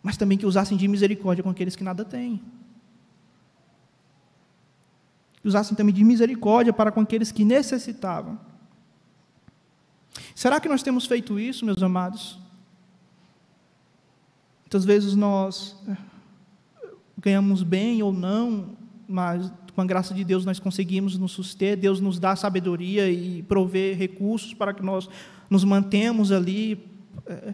[0.04, 2.44] mas também que usassem de misericórdia com aqueles que nada têm.
[5.42, 8.38] Que usassem também de misericórdia para com aqueles que necessitavam.
[10.36, 12.38] Será que nós temos feito isso, meus amados?
[14.64, 15.76] Muitas vezes nós
[17.18, 18.76] ganhamos bem ou não,
[19.08, 23.42] mas com a graça de Deus nós conseguimos nos suster, Deus nos dá sabedoria e
[23.44, 25.10] prover recursos para que nós
[25.50, 26.86] nos mantemos ali,
[27.26, 27.54] é,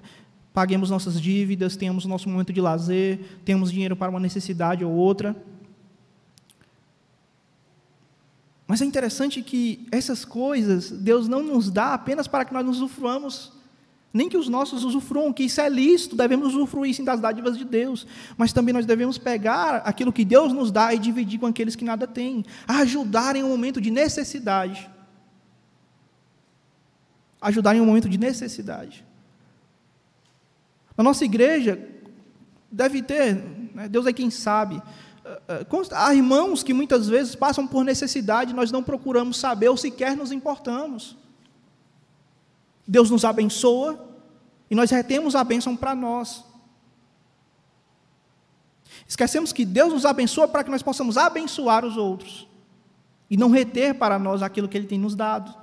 [0.59, 5.33] paguemos nossas dívidas, tenhamos nosso momento de lazer, tenhamos dinheiro para uma necessidade ou outra.
[8.67, 12.75] Mas é interessante que essas coisas Deus não nos dá apenas para que nós nos
[12.81, 13.53] usufruamos,
[14.13, 17.63] nem que os nossos usufruam, que isso é lícito, devemos usufruir sim das dádivas de
[17.63, 18.05] Deus,
[18.37, 21.85] mas também nós devemos pegar aquilo que Deus nos dá e dividir com aqueles que
[21.85, 24.89] nada têm, ajudar em um momento de necessidade.
[27.39, 29.07] Ajudar em um momento de necessidade.
[30.99, 31.79] Na nossa igreja,
[32.69, 33.33] deve ter,
[33.73, 34.81] né, Deus é quem sabe,
[35.23, 39.77] eh, eh, há irmãos que muitas vezes passam por necessidade, nós não procuramos saber ou
[39.77, 41.15] sequer nos importamos.
[42.85, 44.09] Deus nos abençoa
[44.69, 46.43] e nós retemos a bênção para nós.
[49.07, 52.45] Esquecemos que Deus nos abençoa para que nós possamos abençoar os outros
[53.29, 55.55] e não reter para nós aquilo que Ele tem nos dado.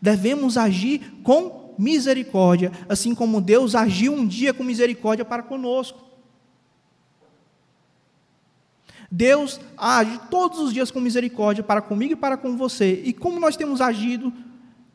[0.00, 6.04] Devemos agir com misericórdia, assim como Deus agiu um dia com misericórdia para conosco.
[9.10, 13.02] Deus age todos os dias com misericórdia para comigo e para com você.
[13.04, 14.32] E como nós temos agido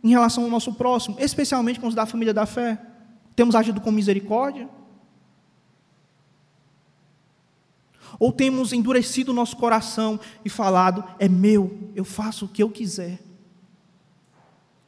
[0.04, 2.82] em relação ao nosso próximo, especialmente com os da família da fé?
[3.36, 4.68] Temos agido com misericórdia?
[8.20, 13.20] Ou temos endurecido nosso coração e falado: é meu, eu faço o que eu quiser?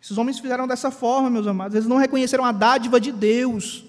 [0.02, 1.76] Esses homens fizeram dessa forma, meus amados.
[1.76, 3.86] Eles não reconheceram a dádiva de Deus.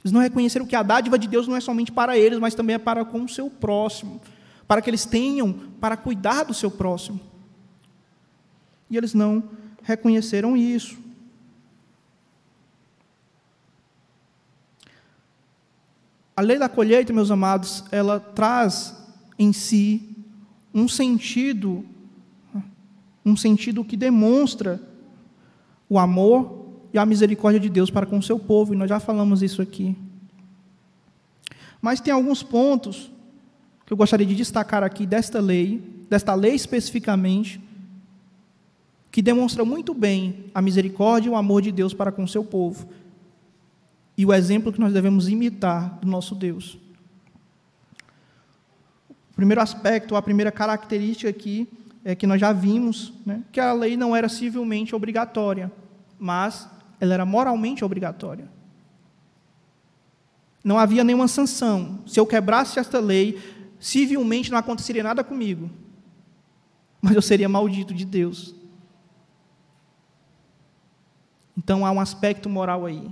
[0.00, 2.74] Eles não reconheceram que a dádiva de Deus não é somente para eles, mas também
[2.74, 4.20] é para com o seu próximo,
[4.66, 7.20] para que eles tenham para cuidar do seu próximo.
[8.88, 9.42] E eles não
[9.82, 10.96] reconheceram isso.
[16.36, 18.94] A lei da colheita, meus amados, ela traz
[19.36, 20.16] em si
[20.72, 21.84] um sentido,
[23.28, 24.80] um sentido que demonstra
[25.88, 28.98] o amor e a misericórdia de Deus para com o seu povo, e nós já
[28.98, 29.96] falamos isso aqui.
[31.80, 33.10] Mas tem alguns pontos
[33.86, 37.60] que eu gostaria de destacar aqui desta lei, desta lei especificamente,
[39.10, 42.44] que demonstra muito bem a misericórdia e o amor de Deus para com o seu
[42.44, 42.88] povo,
[44.16, 46.78] e o exemplo que nós devemos imitar do nosso Deus.
[49.30, 51.68] O primeiro aspecto, a primeira característica aqui,
[52.04, 55.70] é que nós já vimos né, que a lei não era civilmente obrigatória,
[56.18, 56.68] mas
[57.00, 58.48] ela era moralmente obrigatória.
[60.62, 62.00] Não havia nenhuma sanção.
[62.06, 63.40] Se eu quebrasse esta lei,
[63.78, 65.70] civilmente não aconteceria nada comigo.
[67.00, 68.54] Mas eu seria maldito de Deus.
[71.56, 73.08] Então há um aspecto moral aí.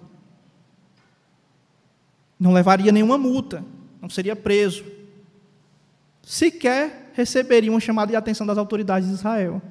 [2.39, 3.64] Não levaria nenhuma multa,
[4.01, 4.84] não seria preso.
[6.22, 9.62] Sequer receberia uma chamada de atenção das autoridades de Israel.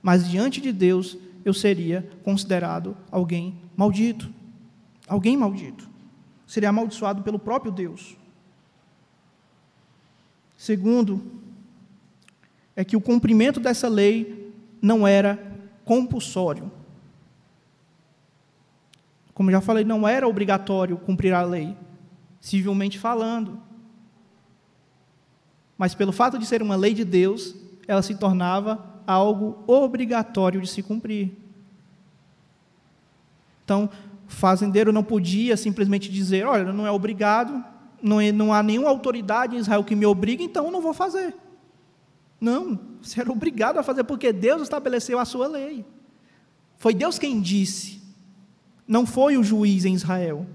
[0.00, 4.32] Mas diante de Deus, eu seria considerado alguém maldito.
[5.08, 5.88] Alguém maldito.
[6.46, 8.16] Seria amaldiçoado pelo próprio Deus.
[10.56, 11.20] Segundo,
[12.76, 15.40] é que o cumprimento dessa lei não era
[15.84, 16.70] compulsório.
[19.34, 21.76] Como já falei, não era obrigatório cumprir a lei,
[22.40, 23.65] civilmente falando.
[25.78, 27.54] Mas pelo fato de ser uma lei de Deus,
[27.86, 31.32] ela se tornava algo obrigatório de se cumprir.
[33.64, 33.90] Então,
[34.28, 37.62] o fazendeiro não podia simplesmente dizer: olha, não é obrigado,
[38.02, 40.94] não, é, não há nenhuma autoridade em Israel que me obrigue, então eu não vou
[40.94, 41.34] fazer.
[42.40, 45.84] Não, você era obrigado a fazer porque Deus estabeleceu a sua lei.
[46.78, 48.02] Foi Deus quem disse,
[48.86, 50.46] não foi o juiz em Israel.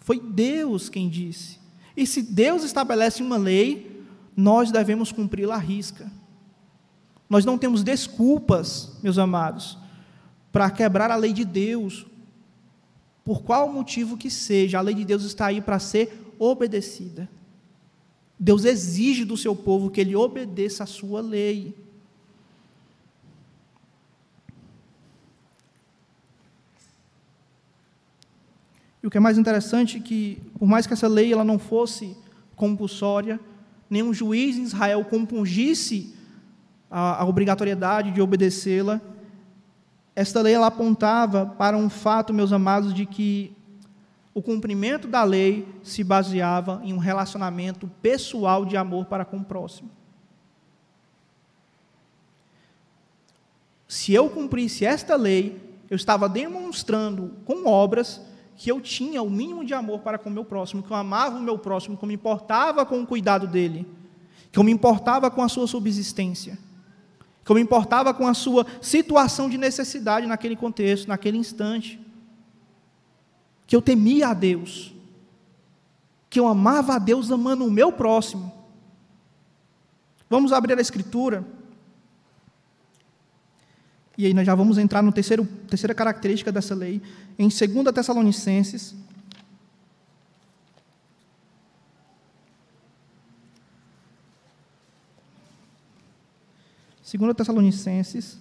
[0.00, 1.58] Foi Deus quem disse.
[1.96, 3.97] E se Deus estabelece uma lei,
[4.38, 6.08] nós devemos cumpri-la à risca.
[7.28, 9.76] Nós não temos desculpas, meus amados,
[10.52, 12.06] para quebrar a lei de Deus,
[13.24, 17.28] por qual motivo que seja, a lei de Deus está aí para ser obedecida.
[18.38, 21.74] Deus exige do seu povo que ele obedeça a sua lei.
[29.02, 31.58] E o que é mais interessante é que, por mais que essa lei ela não
[31.58, 32.16] fosse
[32.54, 33.40] compulsória,
[33.88, 36.14] nenhum juiz em Israel compungisse
[36.90, 39.00] a, a obrigatoriedade de obedecê-la.
[40.14, 43.56] Esta lei ela apontava para um fato, meus amados, de que
[44.34, 49.44] o cumprimento da lei se baseava em um relacionamento pessoal de amor para com o
[49.44, 49.90] próximo.
[53.88, 58.20] Se eu cumprisse esta lei, eu estava demonstrando com obras
[58.58, 61.38] que eu tinha o mínimo de amor para com o meu próximo, que eu amava
[61.38, 63.86] o meu próximo, que eu me importava com o cuidado dele
[64.50, 66.58] que eu me importava com a sua subsistência,
[67.44, 72.00] que eu me importava com a sua situação de necessidade naquele contexto, naquele instante,
[73.66, 74.94] que eu temia a Deus,
[76.30, 78.52] que eu amava a Deus amando o meu próximo.
[80.28, 81.44] Vamos abrir a Escritura.
[84.18, 87.00] E aí nós já vamos entrar no terceiro terceira característica dessa lei,
[87.38, 88.96] em 2 Tessalonicenses.
[97.00, 98.40] Segunda Tessalonicenses.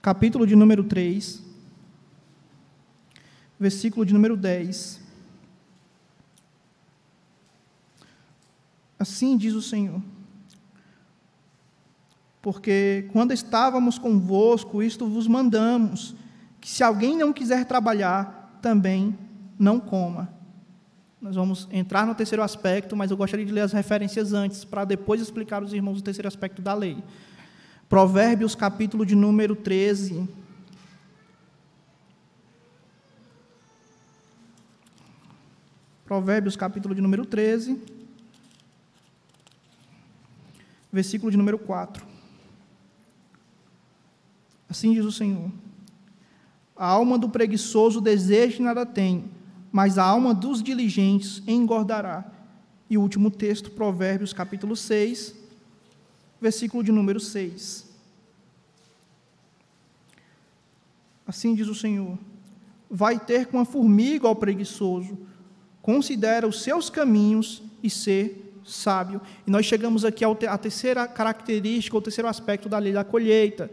[0.00, 1.42] Capítulo de número 3,
[3.58, 5.07] versículo de número 10.
[8.98, 10.02] Assim diz o Senhor.
[12.42, 16.14] Porque quando estávamos convosco, isto vos mandamos,
[16.60, 19.16] que se alguém não quiser trabalhar, também
[19.58, 20.32] não coma.
[21.20, 24.84] Nós vamos entrar no terceiro aspecto, mas eu gostaria de ler as referências antes, para
[24.84, 27.02] depois explicar aos irmãos o terceiro aspecto da lei.
[27.88, 30.28] Provérbios, capítulo de número 13.
[36.04, 37.97] Provérbios, capítulo de número 13
[40.92, 42.06] versículo de número 4.
[44.68, 45.50] Assim diz o Senhor:
[46.76, 49.24] A alma do preguiçoso deseja e nada tem,
[49.72, 52.30] mas a alma dos diligentes engordará.
[52.90, 55.34] E o último texto, Provérbios, capítulo 6,
[56.40, 57.86] versículo de número 6.
[61.26, 62.18] Assim diz o Senhor:
[62.90, 65.18] Vai ter com a formiga ao preguiçoso,
[65.82, 69.20] considera os seus caminhos e ser sábio.
[69.46, 73.70] E nós chegamos aqui à terceira característica, o terceiro aspecto da lei da colheita,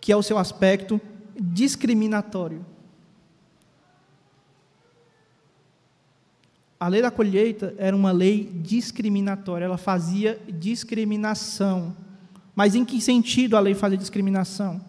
[0.00, 1.00] que é o seu aspecto
[1.38, 2.64] discriminatório.
[6.78, 11.96] A lei da colheita era uma lei discriminatória, ela fazia discriminação.
[12.54, 14.80] Mas em que sentido a lei fazia discriminação?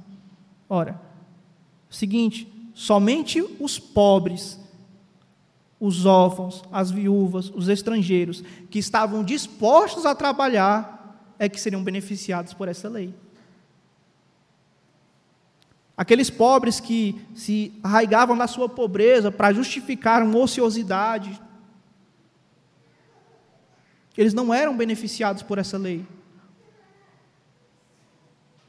[0.69, 0.99] Ora,
[1.89, 4.59] seguinte, somente os pobres
[5.79, 12.53] os órfãos, as viúvas, os estrangeiros que estavam dispostos a trabalhar é que seriam beneficiados
[12.53, 13.13] por essa lei.
[15.95, 21.41] Aqueles pobres que se arraigavam na sua pobreza para justificar uma ociosidade,
[24.15, 26.05] eles não eram beneficiados por essa lei.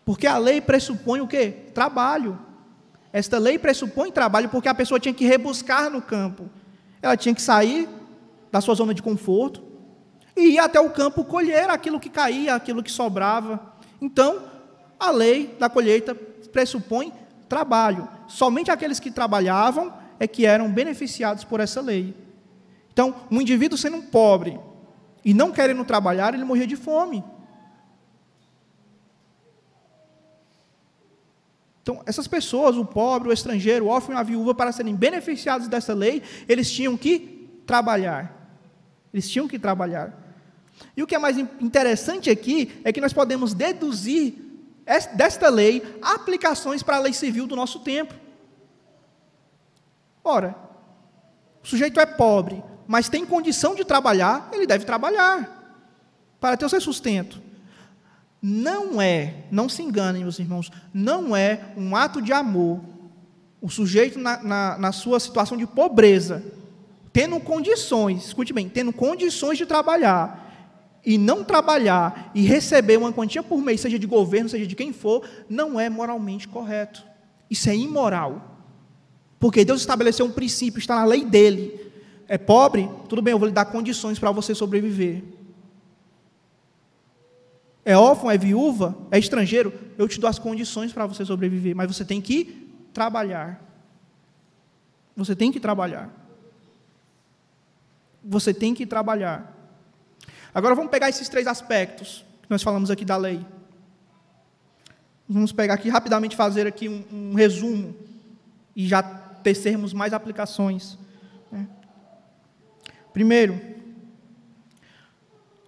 [0.04, 1.50] Porque a lei pressupõe o quê?
[1.74, 2.38] Trabalho.
[3.12, 6.50] Esta lei pressupõe trabalho porque a pessoa tinha que rebuscar no campo.
[7.00, 7.88] Ela tinha que sair
[8.50, 9.62] da sua zona de conforto
[10.36, 13.74] e ir até o campo colher aquilo que caía, aquilo que sobrava.
[14.00, 14.42] Então,
[14.98, 16.14] a lei da colheita
[16.52, 17.12] pressupõe
[17.48, 18.08] trabalho.
[18.26, 22.14] Somente aqueles que trabalhavam é que eram beneficiados por essa lei.
[22.92, 24.58] Então, um indivíduo sendo pobre
[25.24, 27.24] e não querendo trabalhar, ele morria de fome.
[31.88, 35.68] Então, essas pessoas, o pobre, o estrangeiro, o órfão e a viúva, para serem beneficiados
[35.68, 38.52] dessa lei, eles tinham que trabalhar.
[39.10, 40.12] Eles tinham que trabalhar.
[40.94, 44.34] E o que é mais interessante aqui é que nós podemos deduzir
[45.14, 48.12] desta lei aplicações para a lei civil do nosso tempo.
[50.22, 50.54] Ora,
[51.64, 55.80] o sujeito é pobre, mas tem condição de trabalhar, ele deve trabalhar
[56.38, 57.47] para ter o seu sustento.
[58.40, 62.80] Não é, não se enganem, meus irmãos, não é um ato de amor
[63.60, 66.44] o sujeito na, na, na, sua situação de pobreza,
[67.12, 70.46] tendo condições, escute bem, tendo condições de trabalhar,
[71.04, 74.92] e não trabalhar e receber uma quantia por mês, seja de governo, seja de quem
[74.92, 77.02] for, não é moralmente correto.
[77.50, 78.56] Isso é imoral.
[79.40, 81.80] Porque Deus estabeleceu um princípio, está na lei dele.
[82.28, 82.88] É pobre?
[83.08, 85.24] Tudo bem, eu vou lhe dar condições para você sobreviver
[87.88, 91.96] é órfão, é viúva, é estrangeiro, eu te dou as condições para você sobreviver, mas
[91.96, 93.64] você tem que trabalhar.
[95.16, 96.10] Você tem que trabalhar.
[98.22, 99.56] Você tem que trabalhar.
[100.52, 103.40] Agora vamos pegar esses três aspectos que nós falamos aqui da lei.
[105.26, 107.96] Vamos pegar aqui rapidamente fazer aqui um, um resumo
[108.76, 110.98] e já tecermos mais aplicações.
[111.50, 111.66] Né?
[113.14, 113.77] Primeiro,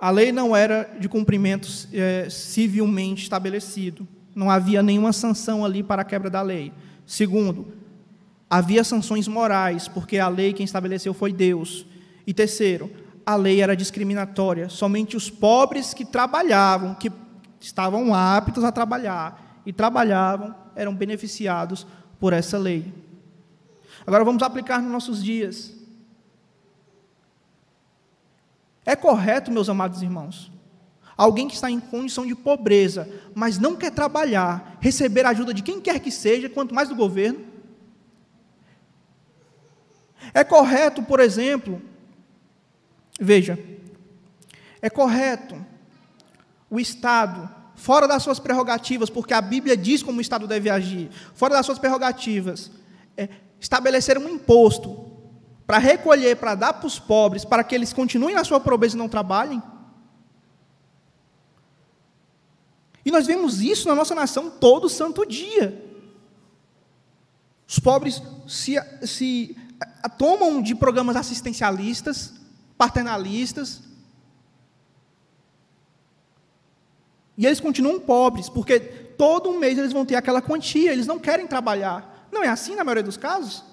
[0.00, 4.08] a lei não era de cumprimento é, civilmente estabelecido.
[4.34, 6.72] Não havia nenhuma sanção ali para a quebra da lei.
[7.04, 7.74] Segundo,
[8.48, 11.84] havia sanções morais, porque a lei quem estabeleceu foi Deus.
[12.26, 12.90] E terceiro,
[13.26, 14.70] a lei era discriminatória.
[14.70, 17.12] Somente os pobres que trabalhavam, que
[17.60, 21.86] estavam aptos a trabalhar e trabalhavam, eram beneficiados
[22.18, 22.90] por essa lei.
[24.06, 25.79] Agora vamos aplicar nos nossos dias.
[28.90, 30.50] É correto, meus amados irmãos,
[31.16, 35.80] alguém que está em condição de pobreza, mas não quer trabalhar, receber ajuda de quem
[35.80, 37.38] quer que seja, quanto mais do governo?
[40.34, 41.80] É correto, por exemplo,
[43.20, 43.56] veja,
[44.82, 45.54] é correto
[46.68, 51.10] o Estado, fora das suas prerrogativas, porque a Bíblia diz como o Estado deve agir,
[51.32, 52.72] fora das suas prerrogativas,
[53.16, 53.28] é,
[53.60, 55.09] estabelecer um imposto
[55.70, 58.98] para recolher, para dar para os pobres, para que eles continuem na sua pobreza e
[58.98, 59.62] não trabalhem?
[63.04, 65.80] E nós vemos isso na nossa nação todo santo dia.
[67.68, 68.74] Os pobres se,
[69.06, 69.56] se
[70.18, 72.34] tomam de programas assistencialistas,
[72.76, 73.80] paternalistas,
[77.38, 81.46] e eles continuam pobres, porque todo mês eles vão ter aquela quantia, eles não querem
[81.46, 82.26] trabalhar.
[82.32, 83.70] Não é assim na maioria dos casos?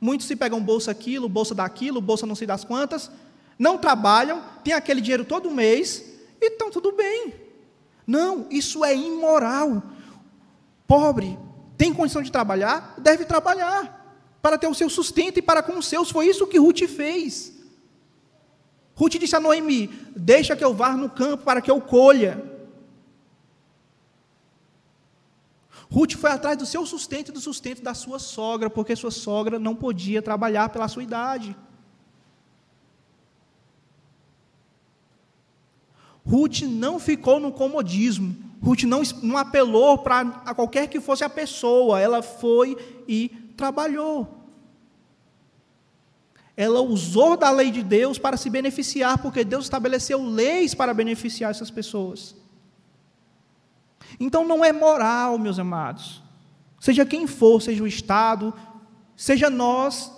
[0.00, 3.10] Muitos se pegam bolsa aquilo, bolsa daquilo, bolsa não sei das quantas,
[3.58, 6.04] não trabalham, têm aquele dinheiro todo mês
[6.40, 7.34] e estão tudo bem.
[8.06, 9.82] Não, isso é imoral.
[10.86, 11.38] Pobre,
[11.76, 13.96] tem condição de trabalhar, deve trabalhar
[14.40, 16.10] para ter o seu sustento e para com os seus.
[16.10, 17.52] Foi isso que Ruth fez.
[18.94, 22.55] Ruth disse a Noemi: Deixa que eu vá no campo para que eu colha.
[25.90, 29.58] Ruth foi atrás do seu sustento e do sustento da sua sogra, porque sua sogra
[29.58, 31.56] não podia trabalhar pela sua idade.
[36.24, 38.34] Ruth não ficou no comodismo.
[38.60, 40.24] Ruth não, não apelou para
[40.54, 42.00] qualquer que fosse a pessoa.
[42.00, 42.76] Ela foi
[43.06, 44.36] e trabalhou.
[46.56, 51.50] Ela usou da lei de Deus para se beneficiar, porque Deus estabeleceu leis para beneficiar
[51.50, 52.34] essas pessoas.
[54.18, 56.22] Então não é moral, meus amados.
[56.80, 58.54] Seja quem for, seja o Estado,
[59.16, 60.12] seja nós,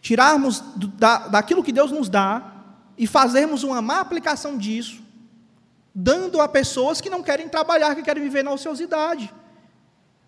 [0.00, 0.60] tirarmos
[0.98, 2.52] da, daquilo que Deus nos dá
[2.98, 5.02] e fazermos uma má aplicação disso,
[5.94, 9.32] dando a pessoas que não querem trabalhar, que querem viver na ociosidade.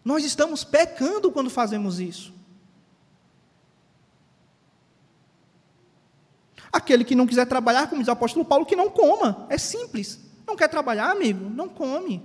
[0.04, 2.32] Nós estamos pecando quando fazemos isso.
[6.72, 9.46] Aquele que não quiser trabalhar, como diz o apóstolo Paulo, que não coma.
[9.48, 10.23] É simples.
[10.46, 11.48] Não quer trabalhar, amigo?
[11.48, 12.22] Não come.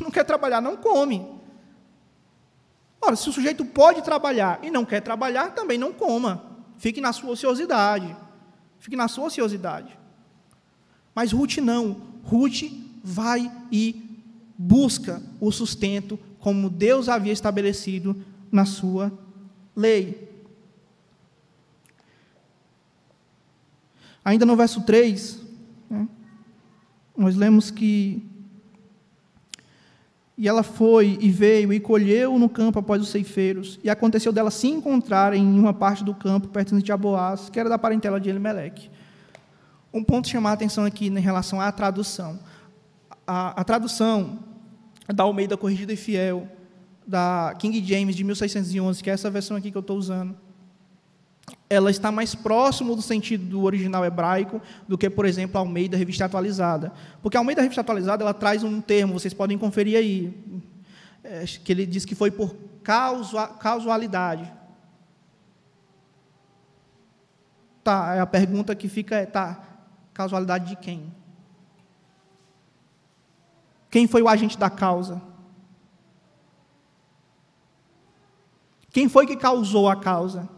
[0.00, 1.26] Não quer trabalhar, não come.
[3.00, 6.44] Ora, se o sujeito pode trabalhar e não quer trabalhar, também não coma.
[6.78, 8.16] Fique na sua ociosidade.
[8.78, 9.98] Fique na sua ociosidade.
[11.14, 12.00] Mas Ruth não.
[12.24, 12.62] Ruth
[13.02, 14.24] vai e
[14.56, 19.12] busca o sustento como Deus havia estabelecido na sua
[19.74, 20.30] lei.
[24.24, 25.41] Ainda no verso 3, né,
[27.16, 28.28] nós lemos que.
[30.36, 34.50] E ela foi e veio e colheu no campo após os ceifeiros, e aconteceu dela
[34.50, 38.30] se encontrar em uma parte do campo pertencente a Boaz, que era da parentela de
[38.30, 38.90] Elimelec.
[39.92, 42.40] Um ponto chamar a atenção aqui em relação à tradução.
[43.26, 44.38] A, a tradução
[45.06, 46.48] da Almeida Corrigida e Fiel,
[47.06, 50.34] da King James de 1611, que é essa versão aqui que eu estou usando,
[51.72, 55.96] ela está mais próximo do sentido do original hebraico do que, por exemplo, a Almeida
[55.96, 56.92] Revista Atualizada.
[57.22, 60.34] Porque a Almeida Revista Atualizada ela traz um termo, vocês podem conferir aí,
[61.24, 62.54] é, que ele diz que foi por
[63.58, 64.52] causalidade.
[67.82, 69.58] Tá, a pergunta que fica é, tá,
[70.12, 71.10] causalidade de quem?
[73.90, 75.22] Quem foi o agente da causa?
[78.90, 80.48] Quem foi que causou a causa?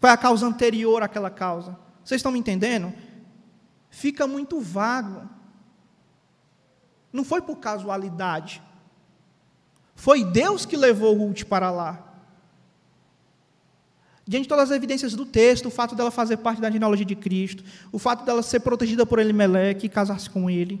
[0.00, 1.78] Qual é a causa anterior àquela causa?
[2.02, 2.92] Vocês estão me entendendo?
[3.90, 5.28] Fica muito vago.
[7.12, 8.62] Não foi por casualidade.
[9.94, 12.06] Foi Deus que levou Ruth para lá.
[14.26, 17.16] Diante de todas as evidências do texto, o fato dela fazer parte da genealogia de
[17.16, 20.80] Cristo, o fato dela ser protegida por Elimeleque e casar-se com ele,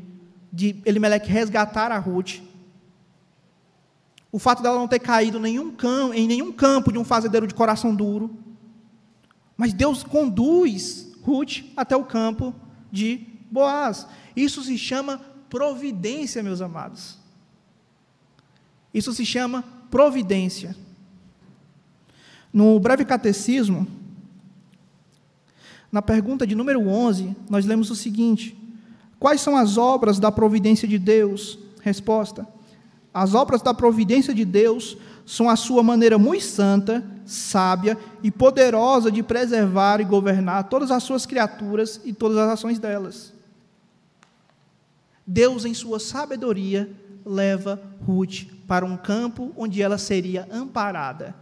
[0.52, 2.40] de Elimeleque resgatar a Ruth,
[4.30, 8.30] o fato dela não ter caído em nenhum campo de um fazendeiro de coração duro,
[9.60, 12.54] mas Deus conduz Ruth até o campo
[12.90, 14.06] de Boaz.
[14.34, 17.18] Isso se chama providência, meus amados.
[18.94, 20.74] Isso se chama providência.
[22.50, 23.86] No breve catecismo,
[25.92, 28.56] na pergunta de número 11, nós lemos o seguinte:
[29.18, 31.58] Quais são as obras da providência de Deus?
[31.82, 32.48] Resposta:
[33.12, 34.96] As obras da providência de Deus
[35.26, 41.02] são a sua maneira muito santa, sábia e poderosa de preservar e governar todas as
[41.04, 43.32] suas criaturas e todas as ações delas.
[45.24, 46.90] Deus, em sua sabedoria,
[47.24, 51.34] leva Ruth para um campo onde ela seria amparada,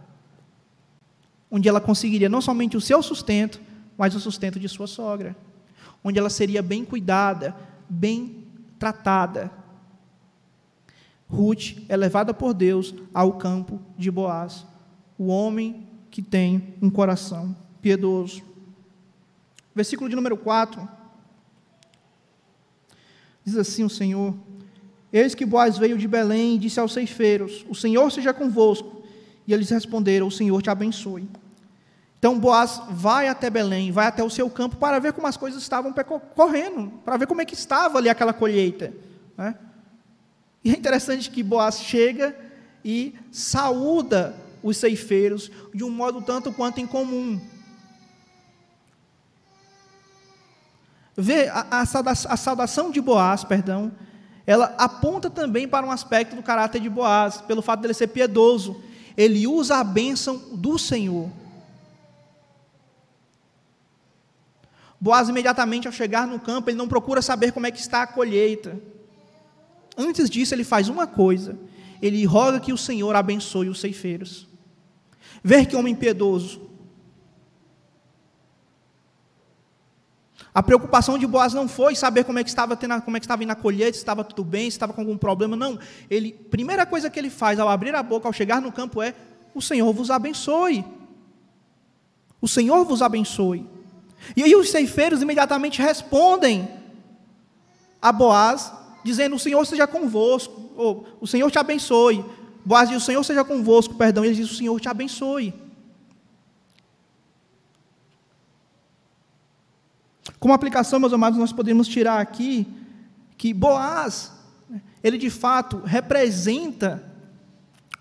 [1.49, 3.59] onde ela conseguiria não somente o seu sustento,
[3.97, 5.35] mas o sustento de sua sogra,
[6.03, 7.55] onde ela seria bem cuidada,
[7.89, 8.43] bem
[8.77, 9.51] tratada.
[11.27, 14.67] Ruth é levada por Deus ao campo de Boaz,
[15.19, 18.41] o homem que tem um coração piedoso.
[19.75, 20.87] Versículo de número 4.
[23.43, 24.33] Diz assim o Senhor:
[25.11, 29.03] Eis que Boaz veio de Belém e disse aos ceifeiros: O Senhor seja convosco.
[29.45, 31.27] E eles responderam: O Senhor te abençoe.
[32.17, 35.61] Então Boaz vai até Belém, vai até o seu campo para ver como as coisas
[35.61, 35.93] estavam
[36.35, 38.93] correndo, para ver como é que estava ali aquela colheita.
[39.37, 39.55] Né?
[40.63, 42.35] E é interessante que Boaz chega
[42.83, 47.39] e saúda os ceifeiros de um modo tanto quanto incomum.
[51.15, 53.91] Vê, a, a, saudação de Boaz, perdão,
[54.47, 58.81] ela aponta também para um aspecto do caráter de Boaz, pelo fato dele ser piedoso.
[59.17, 61.29] Ele usa a bênção do Senhor.
[64.99, 68.07] Boaz, imediatamente ao chegar no campo, ele não procura saber como é que está a
[68.07, 68.77] colheita.
[69.97, 71.59] Antes disso, ele faz uma coisa:
[72.01, 74.48] ele roga que o Senhor abençoe os ceifeiros.
[75.43, 76.69] Ver que homem piedoso.
[80.53, 83.25] A preocupação de Boaz não foi saber como é que estava tendo, como é que
[83.25, 85.77] estava indo a colheita, se estava tudo bem, se estava com algum problema, não.
[86.09, 89.13] Ele, primeira coisa que ele faz ao abrir a boca, ao chegar no campo é:
[89.53, 90.83] o Senhor vos abençoe.
[92.41, 93.65] O Senhor vos abençoe.
[94.35, 96.67] E aí os ceifeiros imediatamente respondem
[98.01, 98.73] a Boaz,
[99.03, 102.25] dizendo: O Senhor seja convosco, ou o Senhor te abençoe.
[102.65, 104.23] Boaz diz: O Senhor seja convosco, perdão.
[104.23, 105.53] Ele diz: O Senhor te abençoe.
[110.39, 112.65] Como aplicação, meus amados, nós podemos tirar aqui
[113.37, 114.31] que Boaz,
[115.03, 117.03] ele de fato representa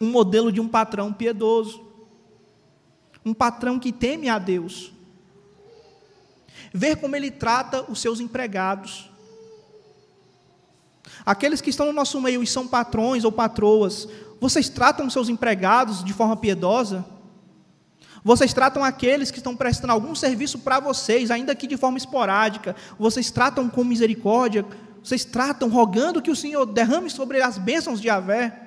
[0.00, 1.84] um modelo de um patrão piedoso,
[3.24, 4.92] um patrão que teme a Deus,
[6.72, 9.10] ver como ele trata os seus empregados.
[11.26, 14.08] Aqueles que estão no nosso meio e são patrões ou patroas,
[14.40, 17.04] vocês tratam seus empregados de forma piedosa?
[18.22, 22.74] Vocês tratam aqueles que estão prestando algum serviço para vocês, ainda que de forma esporádica,
[22.98, 24.64] vocês tratam com misericórdia,
[25.02, 28.66] vocês tratam rogando que o Senhor derrame sobre as bênçãos de Avé?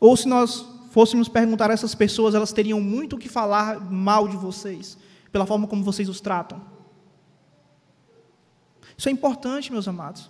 [0.00, 4.26] Ou se nós fôssemos perguntar a essas pessoas, elas teriam muito o que falar mal
[4.26, 4.98] de vocês
[5.30, 6.60] pela forma como vocês os tratam.
[8.96, 10.28] Isso é importante, meus amados.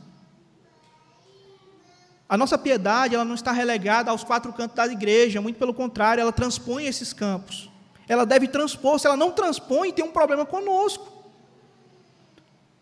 [2.33, 6.23] A nossa piedade, ela não está relegada aos quatro cantos da igreja, muito pelo contrário,
[6.23, 7.71] ela transpõe esses campos.
[8.09, 11.13] Ela deve transpor, se ela não transpõe, tem um problema conosco.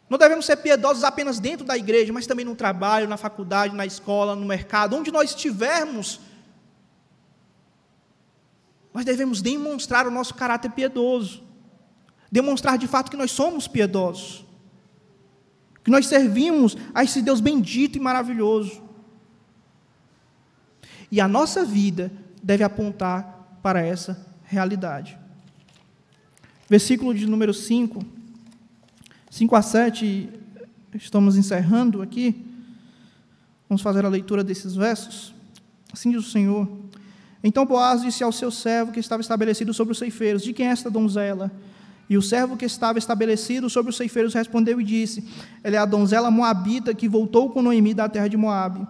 [0.09, 3.85] Não devemos ser piedosos apenas dentro da igreja, mas também no trabalho, na faculdade, na
[3.85, 6.21] escola, no mercado, onde nós estivermos.
[8.95, 11.51] Nós devemos demonstrar o nosso caráter piedoso
[12.31, 14.45] demonstrar de fato que nós somos piedosos,
[15.83, 18.90] que nós servimos a esse Deus bendito e maravilhoso.
[21.11, 25.19] E a nossa vida deve apontar para essa realidade.
[26.69, 28.05] Versículo de número 5,
[29.31, 30.29] 5 a 7,
[30.95, 32.47] estamos encerrando aqui.
[33.69, 35.35] Vamos fazer a leitura desses versos.
[35.93, 36.69] Assim diz o Senhor.
[37.43, 40.71] Então Boaz disse ao seu servo que estava estabelecido sobre os ceifeiros: De quem é
[40.71, 41.51] esta donzela?
[42.09, 45.25] E o servo que estava estabelecido sobre os ceifeiros respondeu e disse:
[45.63, 48.87] Ela é a donzela moabita que voltou com Noemi da terra de Moabe.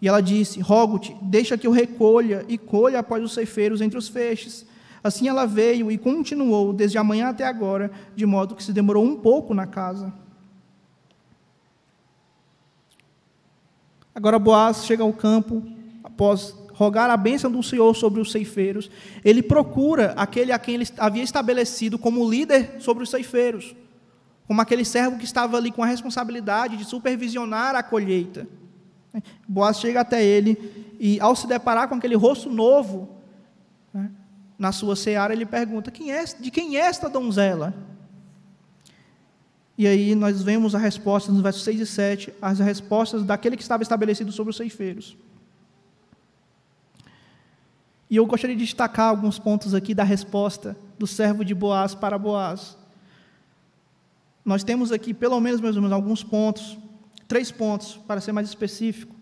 [0.00, 4.08] E ela disse: Rogo-te, deixa que eu recolha e colha após os ceifeiros entre os
[4.08, 4.66] feixes.
[5.02, 9.04] Assim ela veio e continuou desde a manhã até agora, de modo que se demorou
[9.04, 10.12] um pouco na casa.
[14.14, 15.62] Agora Boaz chega ao campo
[16.02, 18.90] após rogar a bênção do Senhor sobre os ceifeiros,
[19.24, 23.74] ele procura aquele a quem ele havia estabelecido como líder sobre os ceifeiros,
[24.46, 28.46] como aquele servo que estava ali com a responsabilidade de supervisionar a colheita.
[29.46, 33.08] Boaz chega até ele e, ao se deparar com aquele rosto novo
[33.92, 34.10] né,
[34.58, 37.74] na sua seara, ele pergunta: quem é, de quem é esta donzela?
[39.76, 43.62] E aí nós vemos a resposta nos versos 6 e 7, as respostas daquele que
[43.62, 45.16] estava estabelecido sobre os ceifeiros.
[48.08, 52.16] E eu gostaria de destacar alguns pontos aqui da resposta do servo de Boaz para
[52.16, 52.78] Boaz.
[54.44, 56.78] Nós temos aqui, pelo menos, meus irmãos, alguns pontos,
[57.34, 59.12] três pontos, para ser mais específico,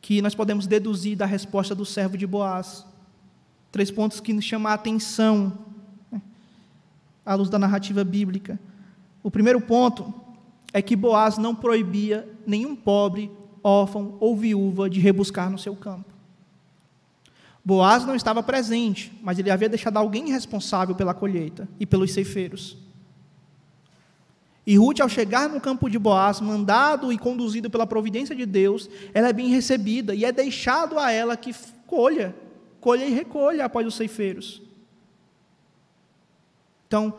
[0.00, 2.84] que nós podemos deduzir da resposta do servo de Boaz.
[3.70, 5.56] Três pontos que nos chamam a atenção,
[6.10, 6.20] né,
[7.24, 8.58] à luz da narrativa bíblica.
[9.22, 10.12] O primeiro ponto
[10.72, 13.30] é que Boaz não proibia nenhum pobre
[13.62, 16.12] órfão ou viúva de rebuscar no seu campo.
[17.64, 22.76] Boaz não estava presente, mas ele havia deixado alguém responsável pela colheita e pelos ceifeiros.
[24.66, 28.88] E Ruth, ao chegar no campo de Boaz, mandado e conduzido pela providência de Deus,
[29.12, 31.52] ela é bem recebida e é deixado a ela que
[31.86, 32.34] colha,
[32.80, 34.62] colha e recolha após os ceifeiros.
[36.86, 37.14] Então,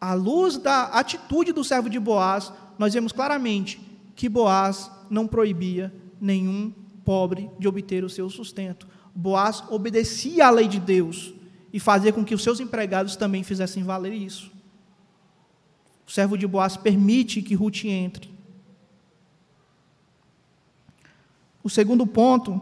[0.00, 3.80] à luz da atitude do servo de Boaz, nós vemos claramente
[4.16, 6.72] que Boaz não proibia nenhum
[7.04, 8.88] pobre de obter o seu sustento.
[9.14, 11.32] Boaz obedecia à lei de Deus
[11.72, 14.55] e fazia com que os seus empregados também fizessem valer isso.
[16.06, 18.30] O servo de Boaz permite que Ruth entre.
[21.62, 22.60] O segundo ponto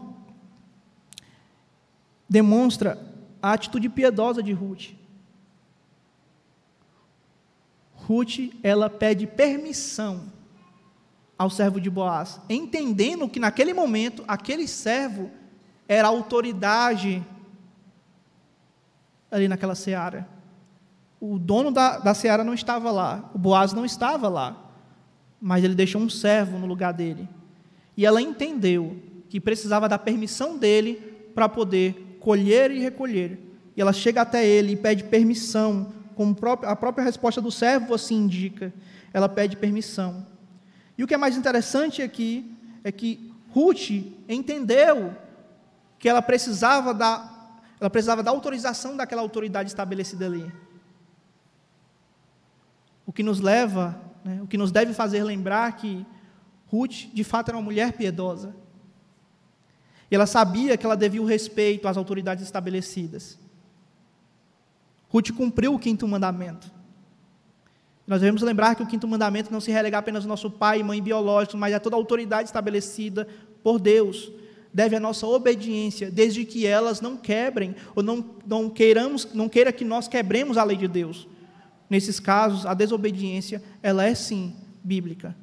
[2.27, 2.99] demonstra
[3.41, 4.95] a atitude piedosa de Ruth.
[7.93, 10.31] Ruth, ela pede permissão
[11.37, 15.29] ao servo de Boaz, entendendo que naquele momento aquele servo
[15.87, 17.23] era autoridade
[19.29, 20.34] ali naquela seara.
[21.27, 24.55] O dono da, da seara não estava lá, o Boaz não estava lá,
[25.41, 27.27] mas ele deixou um servo no lugar dele.
[27.97, 28.97] E ela entendeu
[29.27, 30.95] que precisava da permissão dele
[31.33, 33.39] para poder colher e recolher.
[33.75, 38.15] E ela chega até ele e pede permissão, como a própria resposta do servo assim
[38.15, 38.73] indica.
[39.13, 40.25] Ela pede permissão.
[40.97, 43.89] E o que é mais interessante aqui é que Ruth
[44.29, 45.13] entendeu
[45.97, 47.49] que ela precisava da,
[47.79, 50.51] ela precisava da autorização daquela autoridade estabelecida ali.
[53.05, 56.05] O que nos leva, né, o que nos deve fazer lembrar que
[56.67, 58.55] Ruth, de fato, era uma mulher piedosa.
[60.09, 63.39] E ela sabia que ela devia o respeito às autoridades estabelecidas.
[65.09, 66.71] Ruth cumpriu o quinto mandamento.
[68.05, 70.83] Nós devemos lembrar que o quinto mandamento não se relega apenas ao nosso pai e
[70.83, 73.27] mãe biológicos, mas a toda autoridade estabelecida
[73.63, 74.31] por Deus.
[74.71, 79.71] Deve a nossa obediência, desde que elas não quebrem, ou não, não, queiramos, não queira
[79.71, 81.27] que nós quebremos a lei de Deus.
[81.89, 85.35] Nesses casos, a desobediência, ela é sim bíblica.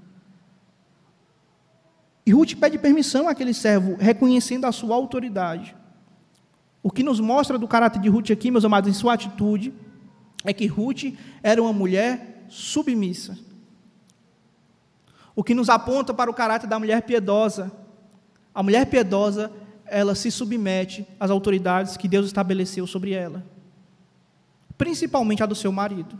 [2.24, 5.74] E Ruth pede permissão àquele servo, reconhecendo a sua autoridade.
[6.82, 9.72] O que nos mostra do caráter de Ruth aqui, meus amados, em sua atitude,
[10.44, 13.38] é que Ruth era uma mulher submissa.
[15.34, 17.72] O que nos aponta para o caráter da mulher piedosa.
[18.54, 19.50] A mulher piedosa,
[19.86, 23.44] ela se submete às autoridades que Deus estabeleceu sobre ela,
[24.76, 26.18] principalmente a do seu marido.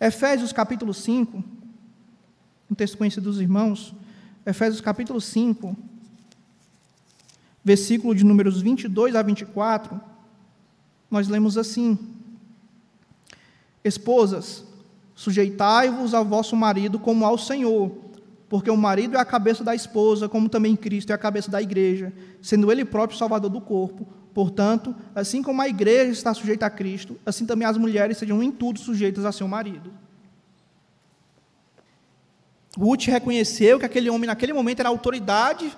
[0.00, 1.42] Efésios capítulo 5,
[2.70, 3.94] um texto conhecido dos irmãos,
[4.46, 5.76] Efésios capítulo 5,
[7.64, 10.00] versículo de números 22 a 24,
[11.10, 11.98] nós lemos assim:
[13.84, 14.64] Esposas,
[15.18, 17.90] Sujeitai-vos ao vosso marido como ao Senhor,
[18.48, 21.60] porque o marido é a cabeça da esposa, como também Cristo é a cabeça da
[21.60, 24.06] igreja, sendo ele próprio salvador do corpo.
[24.38, 28.52] Portanto, assim como a igreja está sujeita a Cristo, assim também as mulheres sejam em
[28.52, 29.92] tudo sujeitas a seu marido.
[32.76, 35.76] Ruth reconheceu que aquele homem, naquele momento, era autoridade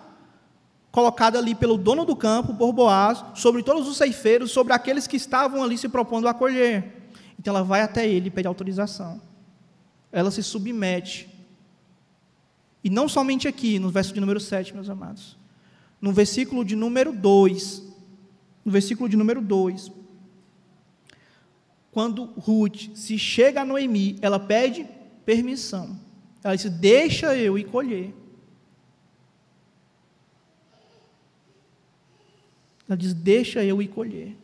[0.91, 5.17] colocada ali pelo dono do campo, por Boaz, sobre todos os ceifeiros, sobre aqueles que
[5.17, 7.09] estavam ali se propondo a colher.
[7.39, 9.23] Então ela vai até ele pede autorização
[10.13, 11.31] ela se submete.
[12.85, 15.39] E não somente aqui, no verso de número 7, meus amados.
[15.99, 17.89] No versículo de número 2,
[18.65, 19.91] no versículo de número 2,
[21.91, 24.87] quando Ruth se chega a Noemi, ela pede
[25.25, 25.99] permissão.
[26.43, 28.15] Ela diz: Deixa eu ir colher.
[32.89, 34.37] Ela diz: Deixa eu ir colher.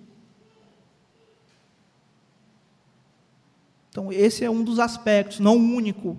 [3.90, 6.18] Então, esse é um dos aspectos, não o único,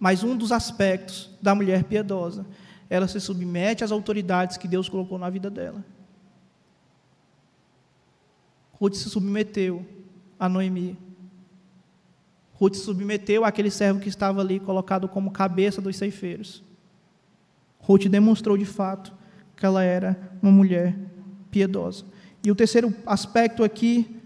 [0.00, 2.44] mas um dos aspectos da mulher piedosa.
[2.90, 5.84] Ela se submete às autoridades que Deus colocou na vida dela.
[8.80, 9.84] Ruth se submeteu
[10.38, 10.96] a Noemi.
[12.54, 16.62] Ruth se submeteu àquele servo que estava ali colocado como cabeça dos ceifeiros.
[17.80, 19.12] Ruth demonstrou de fato
[19.56, 20.96] que ela era uma mulher
[21.50, 22.04] piedosa.
[22.44, 24.20] E o terceiro aspecto aqui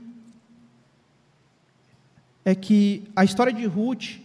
[2.45, 4.21] é que a história de Ruth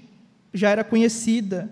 [0.53, 1.69] já era conhecida,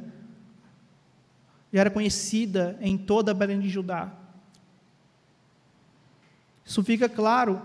[1.73, 4.13] já era conhecida em toda Belém de Judá.
[6.63, 7.61] Isso fica claro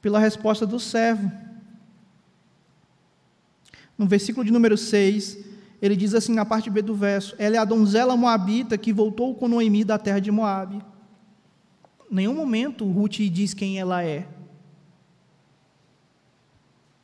[0.00, 1.30] pela resposta do servo.
[3.96, 5.38] No versículo de número 6,
[5.82, 9.34] ele diz assim na parte B do verso: Ela é a donzela moabita que voltou
[9.34, 10.82] com Noemi da terra de Moabe.
[12.10, 14.26] Em nenhum momento Ruth diz quem ela é.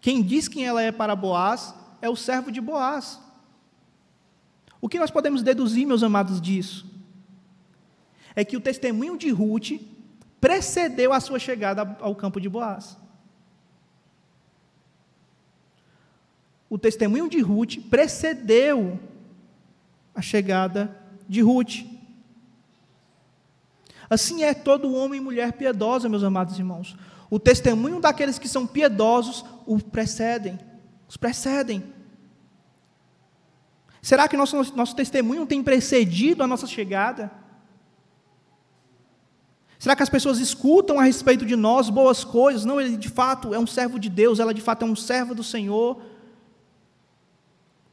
[0.01, 3.21] Quem diz quem ela é para Boaz é o servo de Boaz.
[4.81, 6.87] O que nós podemos deduzir, meus amados, disso?
[8.35, 9.81] É que o testemunho de Ruth
[10.41, 12.97] precedeu a sua chegada ao campo de Boaz.
[16.69, 18.99] O testemunho de Ruth precedeu
[20.15, 20.97] a chegada
[21.29, 21.85] de Ruth.
[24.09, 26.97] Assim é todo homem e mulher piedosa, meus amados irmãos.
[27.29, 30.59] O testemunho daqueles que são piedosos o precedem,
[31.09, 31.93] os precedem.
[34.01, 37.31] Será que nosso, nosso testemunho tem precedido a nossa chegada?
[39.87, 42.65] Será que as pessoas escutam a respeito de nós boas coisas?
[42.65, 45.33] Não, ele de fato é um servo de Deus, ela de fato é um servo
[45.33, 46.03] do Senhor.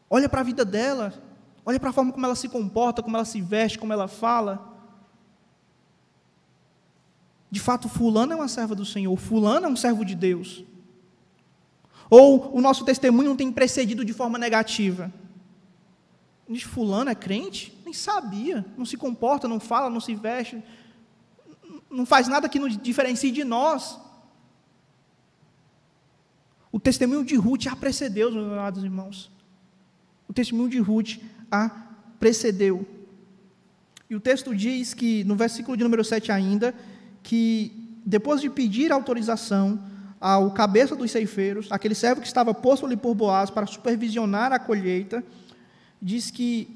[0.09, 1.13] Olha para a vida dela,
[1.63, 4.75] olha para a forma como ela se comporta, como ela se veste, como ela fala.
[7.51, 10.63] De fato, Fulano é uma serva do Senhor, Fulano é um servo de Deus.
[12.09, 15.13] Ou o nosso testemunho não tem precedido de forma negativa.
[16.49, 17.79] Diz, Fulano é crente?
[17.85, 20.59] Nem sabia, não se comporta, não fala, não se veste,
[21.93, 23.99] não faz nada que nos diferencie de nós.
[26.71, 29.31] O testemunho de Ruth a precedeu, meus amados irmãos.
[30.27, 31.19] O testemunho de Ruth
[31.51, 31.69] a
[32.19, 32.85] precedeu.
[34.09, 36.73] E o texto diz que, no versículo de número 7 ainda,
[37.21, 37.71] que
[38.03, 39.79] depois de pedir autorização
[40.19, 44.57] ao cabeça dos ceifeiros, aquele servo que estava posto ali por Boaz para supervisionar a
[44.57, 45.23] colheita,
[46.01, 46.75] diz que,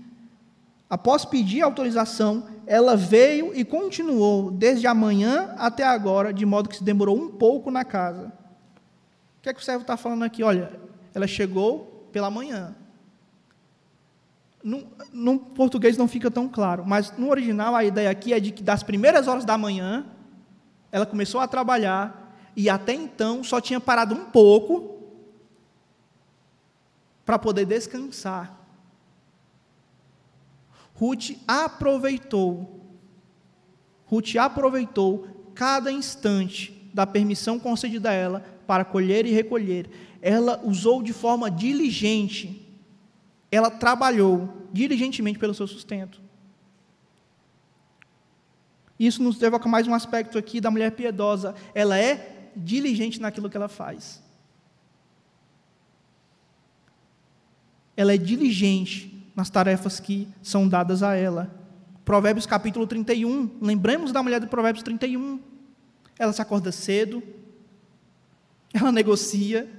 [0.90, 6.76] após pedir autorização, ela veio e continuou desde a manhã até agora, de modo que
[6.76, 8.28] se demorou um pouco na casa.
[9.40, 10.44] O que é que o servo está falando aqui?
[10.44, 10.78] Olha,
[11.16, 12.76] ela chegou pela manhã,
[14.64, 18.52] no, no, português não fica tão claro, mas no original a ideia aqui é de
[18.52, 20.06] que das primeiras horas da manhã,
[20.92, 24.98] ela começou a trabalhar e até então só tinha parado um pouco
[27.26, 28.57] para poder descansar.
[31.00, 32.82] Ruth aproveitou,
[34.06, 39.90] Ruth aproveitou cada instante da permissão concedida a ela para colher e recolher.
[40.22, 42.68] Ela usou de forma diligente
[43.52, 46.22] ela trabalhou diligentemente pelo seu sustento.
[49.00, 51.56] Isso nos evoca mais um aspecto aqui da mulher piedosa.
[51.74, 54.22] Ela é diligente naquilo que ela faz.
[57.96, 61.54] Ela é diligente nas tarefas que são dadas a ela.
[62.04, 63.60] Provérbios capítulo 31.
[63.62, 65.40] Lembremos da mulher do Provérbios 31.
[66.18, 67.22] Ela se acorda cedo.
[68.74, 69.72] Ela negocia.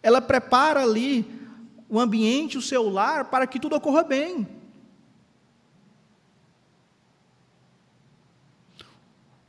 [0.00, 1.26] Ela prepara ali
[1.88, 4.46] o ambiente, o seu lar, para que tudo ocorra bem.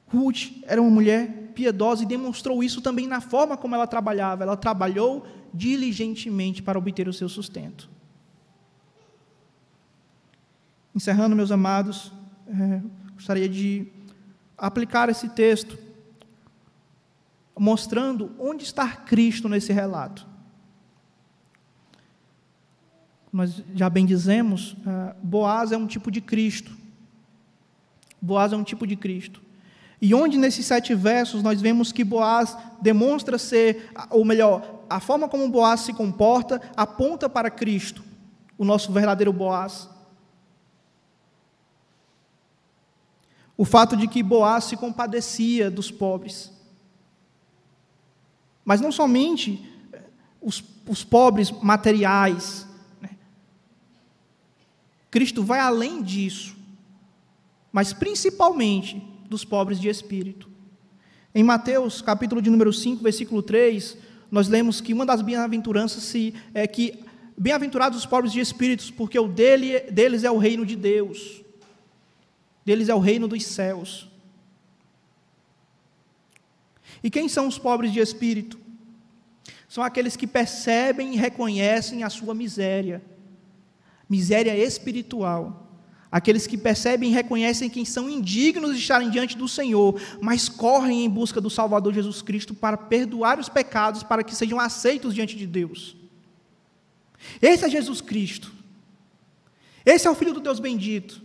[0.08, 4.44] Ruth era uma mulher piedosa e demonstrou isso também na forma como ela trabalhava.
[4.44, 7.93] Ela trabalhou diligentemente para obter o seu sustento.
[10.96, 12.12] Encerrando, meus amados,
[12.48, 12.82] é,
[13.14, 13.88] gostaria de
[14.58, 15.78] aplicar esse texto,
[17.58, 20.34] mostrando onde está Cristo nesse relato
[23.34, 26.72] nós já bem dizemos, uh, Boaz é um tipo de Cristo.
[28.22, 29.42] Boaz é um tipo de Cristo.
[30.00, 35.28] E onde nesses sete versos nós vemos que Boaz demonstra ser, ou melhor, a forma
[35.28, 38.04] como Boaz se comporta aponta para Cristo,
[38.56, 39.90] o nosso verdadeiro Boaz.
[43.64, 46.52] O fato de que Boaz se compadecia dos pobres.
[48.66, 49.66] Mas não somente
[50.42, 52.68] os, os pobres materiais,
[55.10, 56.58] Cristo vai além disso,
[57.72, 60.50] mas principalmente dos pobres de espírito.
[61.34, 63.98] Em Mateus, capítulo de número 5, versículo 3,
[64.30, 66.14] nós lemos que uma das bem-aventuranças
[66.54, 67.00] é que
[67.38, 71.43] bem-aventurados os pobres de espíritos, porque o dele, deles é o reino de Deus.
[72.66, 74.10] Deles é o reino dos céus.
[77.04, 78.60] E quem são os pobres de espírito?
[79.68, 83.02] São aqueles que percebem e reconhecem a sua miséria
[84.14, 85.62] miséria espiritual.
[86.12, 91.04] Aqueles que percebem e reconhecem que são indignos de estarem diante do Senhor, mas correm
[91.04, 95.36] em busca do Salvador Jesus Cristo para perdoar os pecados, para que sejam aceitos diante
[95.36, 95.98] de Deus.
[97.42, 98.54] Esse é Jesus Cristo.
[99.84, 101.23] Esse é o Filho do Deus bendito.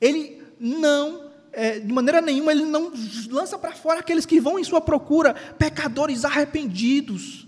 [0.00, 2.92] Ele não, é, de maneira nenhuma, ele não
[3.30, 7.46] lança para fora aqueles que vão em sua procura, pecadores arrependidos.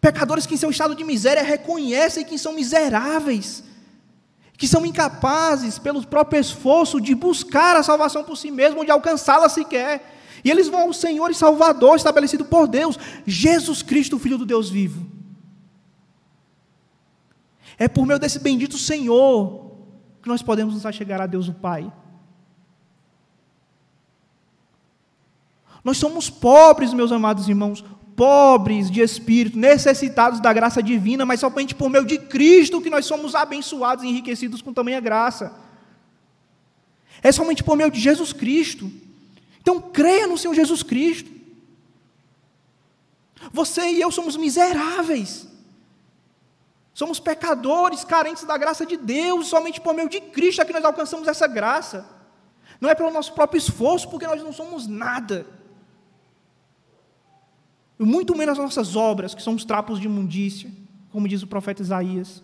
[0.00, 3.64] Pecadores que em seu estado de miséria reconhecem que são miseráveis,
[4.56, 9.48] que são incapazes, pelo próprio esforço, de buscar a salvação por si mesmos, de alcançá-la
[9.48, 10.14] sequer.
[10.44, 14.70] E eles vão ao Senhor e Salvador estabelecido por Deus, Jesus Cristo, Filho do Deus
[14.70, 15.06] vivo.
[17.78, 19.65] É por meio desse bendito Senhor
[20.26, 21.90] que nós podemos nos achegar a Deus o Pai.
[25.84, 27.84] Nós somos pobres, meus amados irmãos,
[28.16, 33.06] pobres de espírito, necessitados da graça divina, mas somente por meio de Cristo que nós
[33.06, 35.54] somos abençoados e enriquecidos com tamanha graça.
[37.22, 38.90] É somente por meio de Jesus Cristo.
[39.60, 41.30] Então creia no Senhor Jesus Cristo.
[43.52, 45.46] Você e eu somos miseráveis.
[46.96, 50.82] Somos pecadores, carentes da graça de Deus, somente por meio de Cristo é que nós
[50.82, 52.06] alcançamos essa graça.
[52.80, 55.46] Não é pelo nosso próprio esforço, porque nós não somos nada.
[58.00, 60.70] E muito menos as nossas obras, que somos trapos de imundícia,
[61.12, 62.42] como diz o profeta Isaías.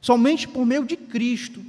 [0.00, 1.62] Somente por meio de Cristo.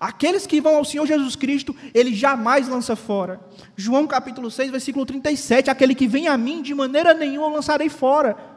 [0.00, 3.42] Aqueles que vão ao Senhor Jesus Cristo, Ele jamais lança fora.
[3.76, 8.51] João capítulo 6, versículo 37, aquele que vem a mim, de maneira nenhuma lançarei fora.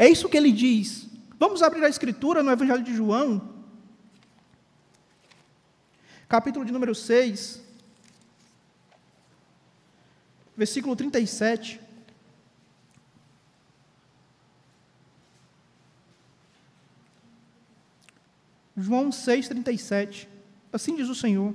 [0.00, 1.06] É isso que ele diz.
[1.38, 3.50] Vamos abrir a escritura no Evangelho de João,
[6.26, 7.62] capítulo de número 6,
[10.56, 11.78] versículo 37.
[18.74, 20.30] João 37.
[20.72, 21.54] Assim diz o Senhor: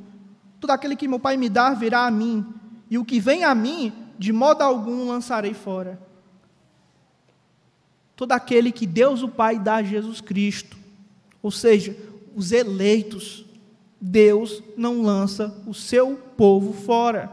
[0.59, 2.45] Todo aquele que meu Pai me dar virá a mim,
[2.91, 5.99] e o que vem a mim, de modo algum lançarei fora
[8.15, 10.77] todo aquele que Deus o Pai dá a Jesus Cristo,
[11.41, 11.95] ou seja,
[12.35, 13.45] os eleitos,
[13.99, 17.31] Deus não lança o seu povo fora.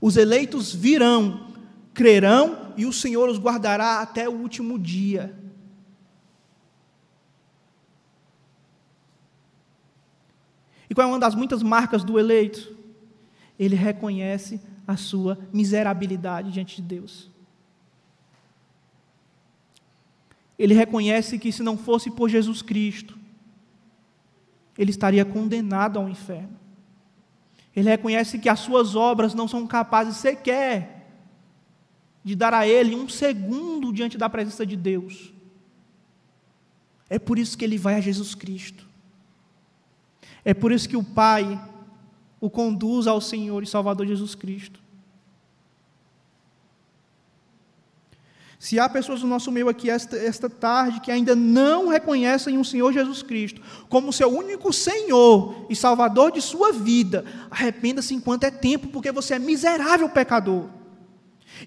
[0.00, 1.48] Os eleitos virão,
[1.94, 5.34] crerão e o Senhor os guardará até o último dia.
[10.88, 12.76] E qual é uma das muitas marcas do eleito?
[13.58, 17.30] Ele reconhece a sua miserabilidade diante de Deus.
[20.58, 23.18] Ele reconhece que se não fosse por Jesus Cristo,
[24.78, 26.56] ele estaria condenado ao inferno.
[27.74, 31.06] Ele reconhece que as suas obras não são capazes sequer
[32.24, 35.32] de dar a ele um segundo diante da presença de Deus.
[37.08, 38.86] É por isso que ele vai a Jesus Cristo.
[40.44, 41.60] É por isso que o Pai
[42.40, 44.80] o conduz ao Senhor e Salvador Jesus Cristo.
[48.58, 52.64] Se há pessoas no nosso meio aqui esta, esta tarde que ainda não reconhecem o
[52.64, 58.50] Senhor Jesus Cristo como seu único Senhor e Salvador de sua vida, arrependa-se enquanto é
[58.50, 60.70] tempo, porque você é miserável pecador.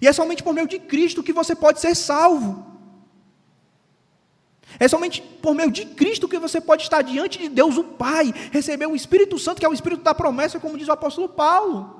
[0.02, 2.66] E é somente por meio de Cristo que você pode ser salvo.
[4.78, 8.32] É somente por meio de Cristo que você pode estar diante de Deus, o Pai,
[8.50, 11.99] receber o Espírito Santo, que é o Espírito da promessa, como diz o apóstolo Paulo.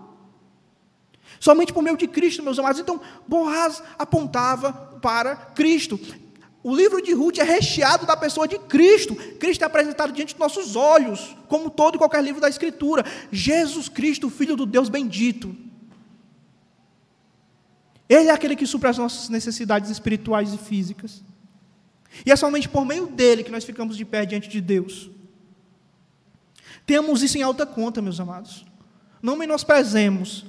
[1.38, 2.80] Somente por meio de Cristo, meus amados.
[2.80, 5.98] Então, Boaz apontava para Cristo.
[6.62, 9.14] O livro de Ruth é recheado da pessoa de Cristo.
[9.38, 13.04] Cristo é apresentado diante de nossos olhos, como todo e qualquer livro da Escritura.
[13.32, 15.56] Jesus Cristo, Filho do Deus bendito.
[18.08, 21.22] Ele é aquele que supra as nossas necessidades espirituais e físicas.
[22.26, 25.08] E é somente por meio dele que nós ficamos de pé diante de Deus.
[26.84, 28.66] Temos isso em alta conta, meus amados.
[29.22, 30.44] Não menosprezemos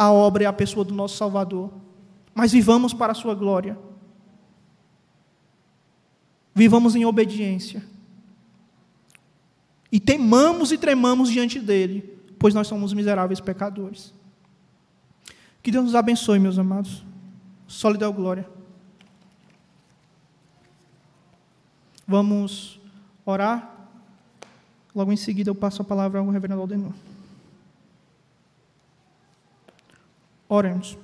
[0.00, 1.70] a obra e a pessoa do nosso Salvador,
[2.34, 3.78] mas vivamos para a sua glória.
[6.54, 7.84] Vivamos em obediência.
[9.92, 14.14] E temamos e tremamos diante dele, pois nós somos miseráveis pecadores.
[15.62, 17.04] Que Deus nos abençoe, meus amados.
[17.66, 18.48] Só lhe dá glória.
[22.08, 22.80] Vamos
[23.22, 23.86] orar.
[24.94, 26.94] Logo em seguida eu passo a palavra ao reverendo Aldenor.
[30.50, 30.98] Oremos.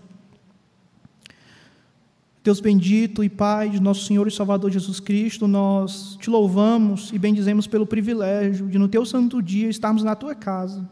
[2.42, 7.18] Deus bendito e Pai de nosso Senhor e Salvador Jesus Cristo, nós te louvamos e
[7.18, 10.88] bendizemos pelo privilégio de, no teu santo dia, estarmos na tua casa,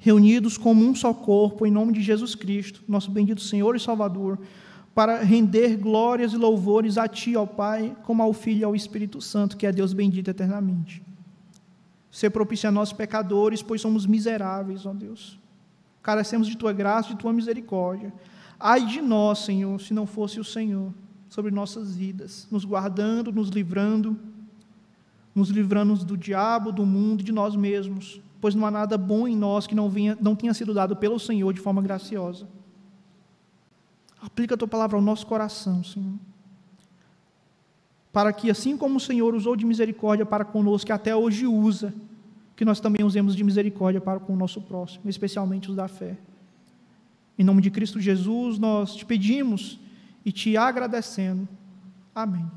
[0.00, 4.36] reunidos como um só corpo, em nome de Jesus Cristo, nosso bendito Senhor e Salvador,
[4.92, 9.20] para render glórias e louvores a Ti, ó Pai, como ao Filho e ao Espírito
[9.20, 11.00] Santo, que é Deus bendito eternamente.
[12.10, 15.40] Ser propício a nós pecadores, pois somos miseráveis, ó Deus
[16.02, 18.12] carecemos de tua graça, de tua misericórdia.
[18.58, 20.92] Ai de nós, Senhor, se não fosse o Senhor
[21.28, 24.18] sobre nossas vidas, nos guardando, nos livrando,
[25.34, 29.26] nos livrando do diabo, do mundo e de nós mesmos, pois não há nada bom
[29.26, 32.46] em nós que não, vinha, não tenha sido dado pelo Senhor de forma graciosa.
[34.20, 36.14] Aplica a tua palavra ao nosso coração, Senhor.
[38.12, 41.94] Para que, assim como o Senhor usou de misericórdia para conosco, que até hoje usa,
[42.62, 46.16] que nós também usemos de misericórdia para com o nosso próximo, especialmente os da fé.
[47.36, 49.80] Em nome de Cristo Jesus, nós te pedimos
[50.24, 51.48] e te agradecendo.
[52.14, 52.48] Amém.